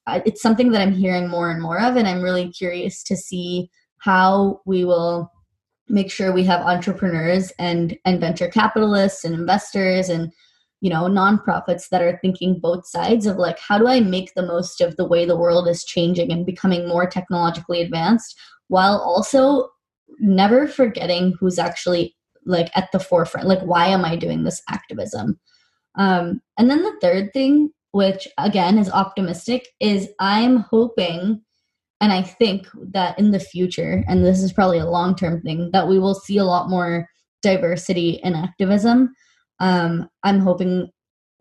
uh, 0.08 0.20
it's 0.26 0.42
something 0.42 0.72
that 0.72 0.82
i'm 0.82 1.00
hearing 1.04 1.28
more 1.28 1.50
and 1.50 1.62
more 1.62 1.80
of 1.80 1.96
and 1.96 2.08
i'm 2.08 2.22
really 2.22 2.50
curious 2.50 3.02
to 3.04 3.16
see 3.16 3.70
how 3.98 4.60
we 4.66 4.84
will 4.84 5.30
make 5.88 6.10
sure 6.10 6.32
we 6.32 6.44
have 6.44 6.60
entrepreneurs 6.74 7.52
and 7.58 7.96
and 8.04 8.20
venture 8.20 8.48
capitalists 8.48 9.24
and 9.24 9.34
investors 9.34 10.08
and 10.08 10.32
you 10.80 10.90
know 10.90 11.04
nonprofits 11.04 11.88
that 11.88 12.02
are 12.02 12.18
thinking 12.22 12.58
both 12.60 12.86
sides 12.86 13.26
of 13.26 13.36
like 13.36 13.58
how 13.58 13.78
do 13.78 13.86
i 13.88 14.00
make 14.00 14.32
the 14.34 14.46
most 14.46 14.80
of 14.80 14.96
the 14.96 15.06
way 15.06 15.24
the 15.24 15.36
world 15.36 15.68
is 15.68 15.84
changing 15.84 16.30
and 16.30 16.46
becoming 16.46 16.86
more 16.88 17.06
technologically 17.06 17.80
advanced 17.80 18.38
while 18.68 18.98
also 18.98 19.68
never 20.20 20.66
forgetting 20.66 21.34
who's 21.38 21.58
actually 21.58 22.14
like 22.44 22.70
at 22.74 22.90
the 22.92 23.00
forefront 23.00 23.46
like 23.46 23.60
why 23.60 23.86
am 23.86 24.04
i 24.04 24.16
doing 24.16 24.44
this 24.44 24.62
activism? 24.68 25.38
Um, 25.96 26.40
and 26.56 26.70
then 26.70 26.82
the 26.82 26.96
third 27.00 27.32
thing 27.32 27.70
which 27.92 28.28
again 28.38 28.78
is 28.78 28.90
optimistic 28.90 29.68
is 29.80 30.08
i'm 30.20 30.58
hoping 30.58 31.42
and 32.00 32.12
i 32.12 32.22
think 32.22 32.68
that 32.92 33.18
in 33.18 33.32
the 33.32 33.40
future 33.40 34.04
and 34.06 34.24
this 34.24 34.42
is 34.42 34.52
probably 34.52 34.78
a 34.78 34.86
long 34.86 35.16
term 35.16 35.40
thing 35.42 35.70
that 35.72 35.88
we 35.88 35.98
will 35.98 36.14
see 36.14 36.38
a 36.38 36.44
lot 36.44 36.68
more 36.68 37.08
diversity 37.42 38.20
in 38.22 38.34
activism 38.34 39.14
um, 39.60 40.08
I'm 40.22 40.40
hoping 40.40 40.90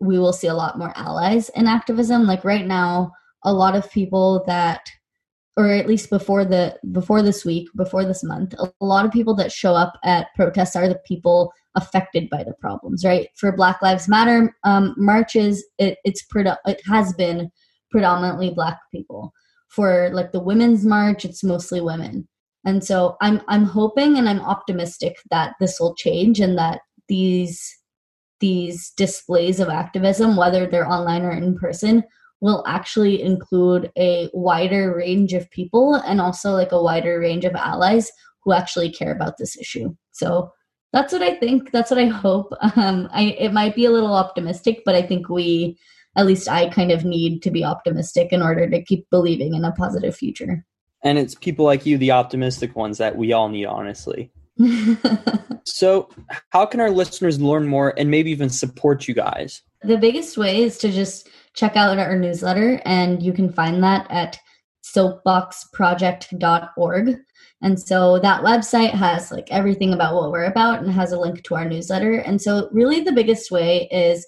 we 0.00 0.18
will 0.18 0.32
see 0.32 0.46
a 0.46 0.54
lot 0.54 0.78
more 0.78 0.92
allies 0.96 1.48
in 1.50 1.66
activism. 1.66 2.26
Like 2.26 2.44
right 2.44 2.66
now, 2.66 3.12
a 3.44 3.52
lot 3.52 3.76
of 3.76 3.90
people 3.90 4.44
that 4.46 4.88
or 5.58 5.66
at 5.70 5.88
least 5.88 6.08
before 6.08 6.44
the 6.44 6.78
before 6.92 7.20
this 7.20 7.44
week 7.44 7.68
before 7.76 8.04
this 8.04 8.22
month 8.22 8.54
a 8.58 8.72
lot 8.80 9.04
of 9.04 9.10
people 9.10 9.34
that 9.34 9.50
show 9.50 9.74
up 9.74 9.94
at 10.04 10.28
protests 10.36 10.76
are 10.76 10.88
the 10.88 11.00
people 11.04 11.52
affected 11.74 12.30
by 12.30 12.44
the 12.44 12.54
problems 12.60 13.04
right? 13.04 13.28
For 13.36 13.52
black 13.52 13.82
lives 13.82 14.08
matter 14.08 14.56
um, 14.64 14.94
marches 14.96 15.64
it, 15.78 15.98
it's 16.04 16.24
it 16.66 16.80
has 16.86 17.12
been 17.12 17.50
predominantly 17.90 18.50
black 18.50 18.78
people. 18.92 19.32
For 19.68 20.10
like 20.12 20.32
the 20.32 20.40
women's 20.40 20.84
march 20.84 21.24
it's 21.24 21.44
mostly 21.44 21.80
women. 21.80 22.28
And 22.64 22.84
so 22.84 23.16
i'm 23.20 23.42
i'm 23.48 23.64
hoping 23.64 24.16
and 24.16 24.28
i'm 24.28 24.40
optimistic 24.40 25.16
that 25.30 25.54
this 25.58 25.78
will 25.80 25.94
change 25.96 26.38
and 26.40 26.56
that 26.56 26.80
these 27.08 27.77
these 28.40 28.90
displays 28.90 29.60
of 29.60 29.68
activism, 29.68 30.36
whether 30.36 30.66
they're 30.66 30.90
online 30.90 31.22
or 31.22 31.32
in 31.32 31.56
person, 31.56 32.04
will 32.40 32.64
actually 32.66 33.20
include 33.20 33.90
a 33.98 34.30
wider 34.32 34.94
range 34.96 35.32
of 35.32 35.50
people 35.50 35.94
and 35.94 36.20
also 36.20 36.52
like 36.52 36.72
a 36.72 36.82
wider 36.82 37.18
range 37.18 37.44
of 37.44 37.54
allies 37.54 38.10
who 38.44 38.52
actually 38.52 38.90
care 38.90 39.12
about 39.12 39.38
this 39.38 39.56
issue. 39.58 39.94
So 40.12 40.52
that's 40.92 41.12
what 41.12 41.22
I 41.22 41.34
think. 41.34 41.72
That's 41.72 41.90
what 41.90 42.00
I 42.00 42.06
hope. 42.06 42.52
Um, 42.76 43.08
I, 43.12 43.36
it 43.38 43.52
might 43.52 43.74
be 43.74 43.86
a 43.86 43.90
little 43.90 44.14
optimistic, 44.14 44.82
but 44.84 44.94
I 44.94 45.02
think 45.02 45.28
we, 45.28 45.76
at 46.16 46.26
least 46.26 46.48
I 46.48 46.68
kind 46.68 46.92
of 46.92 47.04
need 47.04 47.42
to 47.42 47.50
be 47.50 47.64
optimistic 47.64 48.32
in 48.32 48.40
order 48.40 48.68
to 48.70 48.84
keep 48.84 49.08
believing 49.10 49.54
in 49.54 49.64
a 49.64 49.72
positive 49.72 50.14
future. 50.14 50.64
And 51.02 51.18
it's 51.18 51.34
people 51.34 51.64
like 51.64 51.86
you, 51.86 51.98
the 51.98 52.12
optimistic 52.12 52.76
ones, 52.76 52.98
that 52.98 53.16
we 53.16 53.32
all 53.32 53.48
need, 53.48 53.66
honestly. 53.66 54.30
so, 55.64 56.10
how 56.50 56.66
can 56.66 56.80
our 56.80 56.90
listeners 56.90 57.40
learn 57.40 57.66
more 57.66 57.94
and 57.96 58.10
maybe 58.10 58.30
even 58.30 58.50
support 58.50 59.08
you 59.08 59.14
guys? 59.14 59.62
The 59.82 59.98
biggest 59.98 60.36
way 60.36 60.62
is 60.62 60.76
to 60.78 60.90
just 60.90 61.28
check 61.54 61.76
out 61.76 61.98
our 61.98 62.18
newsletter, 62.18 62.82
and 62.84 63.22
you 63.22 63.32
can 63.32 63.52
find 63.52 63.84
that 63.84 64.06
at 64.10 64.38
soapboxproject.org. 64.96 67.16
And 67.60 67.80
so 67.80 68.20
that 68.20 68.42
website 68.42 68.92
has 68.92 69.32
like 69.32 69.48
everything 69.50 69.92
about 69.92 70.14
what 70.14 70.30
we're 70.30 70.44
about 70.44 70.80
and 70.80 70.92
has 70.92 71.10
a 71.12 71.18
link 71.18 71.42
to 71.44 71.56
our 71.56 71.68
newsletter. 71.68 72.18
And 72.18 72.40
so, 72.40 72.68
really, 72.72 73.00
the 73.00 73.12
biggest 73.12 73.50
way 73.50 73.88
is 73.90 74.24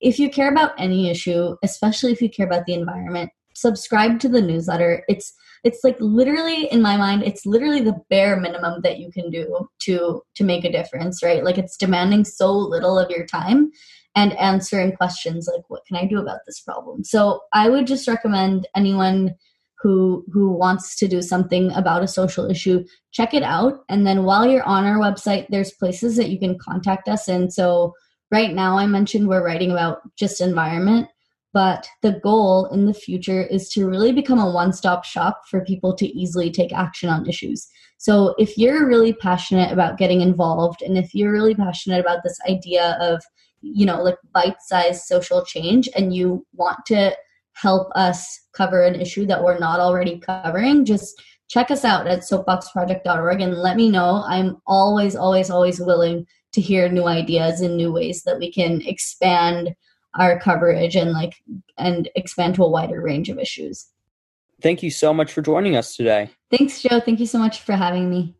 if 0.00 0.18
you 0.18 0.28
care 0.30 0.50
about 0.50 0.72
any 0.78 1.08
issue, 1.08 1.54
especially 1.62 2.10
if 2.12 2.20
you 2.20 2.28
care 2.28 2.46
about 2.46 2.66
the 2.66 2.74
environment, 2.74 3.30
subscribe 3.54 4.18
to 4.20 4.28
the 4.28 4.42
newsletter. 4.42 5.04
It's 5.08 5.32
it's 5.64 5.80
like 5.84 5.96
literally 6.00 6.64
in 6.72 6.82
my 6.82 6.96
mind 6.96 7.22
it's 7.22 7.46
literally 7.46 7.80
the 7.80 8.00
bare 8.10 8.38
minimum 8.38 8.80
that 8.82 8.98
you 8.98 9.10
can 9.12 9.30
do 9.30 9.68
to 9.80 10.22
to 10.34 10.44
make 10.44 10.64
a 10.64 10.72
difference 10.72 11.22
right? 11.22 11.44
Like 11.44 11.58
it's 11.58 11.76
demanding 11.76 12.24
so 12.24 12.52
little 12.52 12.98
of 12.98 13.10
your 13.10 13.26
time 13.26 13.70
and 14.14 14.38
answering 14.38 14.92
questions 14.92 15.48
like 15.50 15.64
what 15.68 15.86
can 15.86 15.96
i 15.96 16.04
do 16.04 16.18
about 16.18 16.40
this 16.46 16.60
problem? 16.60 17.04
So 17.04 17.40
i 17.52 17.68
would 17.68 17.86
just 17.86 18.08
recommend 18.08 18.66
anyone 18.76 19.34
who 19.82 20.24
who 20.32 20.52
wants 20.52 20.96
to 20.96 21.08
do 21.08 21.20
something 21.22 21.72
about 21.72 22.04
a 22.04 22.08
social 22.08 22.50
issue 22.50 22.84
check 23.12 23.34
it 23.34 23.42
out. 23.42 23.80
And 23.88 24.06
then 24.06 24.24
while 24.24 24.46
you're 24.46 24.62
on 24.62 24.84
our 24.84 24.98
website 24.98 25.46
there's 25.48 25.72
places 25.72 26.16
that 26.16 26.30
you 26.30 26.38
can 26.38 26.58
contact 26.58 27.08
us 27.08 27.28
and 27.28 27.52
so 27.52 27.94
right 28.30 28.54
now 28.54 28.78
i 28.78 28.86
mentioned 28.86 29.28
we're 29.28 29.44
writing 29.44 29.70
about 29.70 30.00
just 30.16 30.40
environment 30.40 31.08
but 31.52 31.88
the 32.00 32.18
goal 32.22 32.66
in 32.66 32.86
the 32.86 32.94
future 32.94 33.42
is 33.42 33.68
to 33.68 33.86
really 33.86 34.12
become 34.12 34.38
a 34.38 34.50
one-stop 34.50 35.04
shop 35.04 35.42
for 35.50 35.64
people 35.64 35.94
to 35.94 36.06
easily 36.06 36.50
take 36.50 36.72
action 36.72 37.08
on 37.08 37.28
issues 37.28 37.68
so 37.98 38.34
if 38.38 38.58
you're 38.58 38.86
really 38.86 39.12
passionate 39.12 39.72
about 39.72 39.98
getting 39.98 40.20
involved 40.20 40.82
and 40.82 40.98
if 40.98 41.14
you're 41.14 41.32
really 41.32 41.54
passionate 41.54 42.00
about 42.00 42.22
this 42.24 42.38
idea 42.48 42.96
of 43.00 43.22
you 43.60 43.86
know 43.86 44.02
like 44.02 44.16
bite-sized 44.34 45.02
social 45.02 45.44
change 45.44 45.88
and 45.96 46.14
you 46.14 46.44
want 46.52 46.78
to 46.86 47.14
help 47.54 47.88
us 47.94 48.40
cover 48.54 48.82
an 48.82 49.00
issue 49.00 49.26
that 49.26 49.42
we're 49.42 49.58
not 49.58 49.80
already 49.80 50.18
covering, 50.18 50.84
just 50.84 51.20
check 51.48 51.70
us 51.70 51.84
out 51.84 52.06
at 52.06 52.20
soapboxproject.org 52.20 53.40
and 53.40 53.54
let 53.54 53.76
me 53.76 53.90
know. 53.90 54.24
I'm 54.26 54.56
always, 54.66 55.14
always, 55.14 55.50
always 55.50 55.80
willing 55.80 56.26
to 56.54 56.60
hear 56.60 56.88
new 56.88 57.06
ideas 57.06 57.60
and 57.60 57.76
new 57.76 57.92
ways 57.92 58.22
that 58.24 58.38
we 58.38 58.52
can 58.52 58.80
expand 58.82 59.74
our 60.14 60.38
coverage 60.38 60.96
and 60.96 61.12
like 61.12 61.34
and 61.78 62.08
expand 62.14 62.54
to 62.56 62.64
a 62.64 62.68
wider 62.68 63.00
range 63.00 63.28
of 63.28 63.38
issues. 63.38 63.86
Thank 64.60 64.82
you 64.82 64.90
so 64.90 65.12
much 65.12 65.32
for 65.32 65.42
joining 65.42 65.76
us 65.76 65.96
today. 65.96 66.30
Thanks, 66.50 66.80
Joe. 66.82 67.00
Thank 67.00 67.18
you 67.18 67.26
so 67.26 67.38
much 67.38 67.60
for 67.60 67.72
having 67.72 68.08
me. 68.08 68.36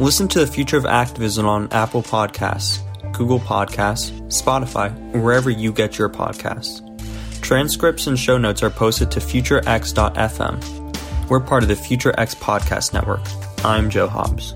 Listen 0.00 0.28
to 0.28 0.40
the 0.40 0.46
Future 0.46 0.78
of 0.78 0.86
Activism 0.86 1.46
on 1.46 1.68
Apple 1.72 2.02
Podcasts, 2.02 2.80
Google 3.12 3.38
Podcasts, 3.38 4.10
Spotify, 4.28 5.14
or 5.14 5.20
wherever 5.20 5.50
you 5.50 5.72
get 5.72 5.98
your 5.98 6.08
podcasts. 6.08 6.89
Transcripts 7.50 8.06
and 8.06 8.16
show 8.16 8.38
notes 8.38 8.62
are 8.62 8.70
posted 8.70 9.10
to 9.10 9.18
futurex.fm. 9.18 11.28
We're 11.28 11.40
part 11.40 11.64
of 11.64 11.68
the 11.68 11.74
FutureX 11.74 12.36
Podcast 12.36 12.92
Network. 12.92 13.22
I'm 13.64 13.90
Joe 13.90 14.06
Hobbs. 14.06 14.54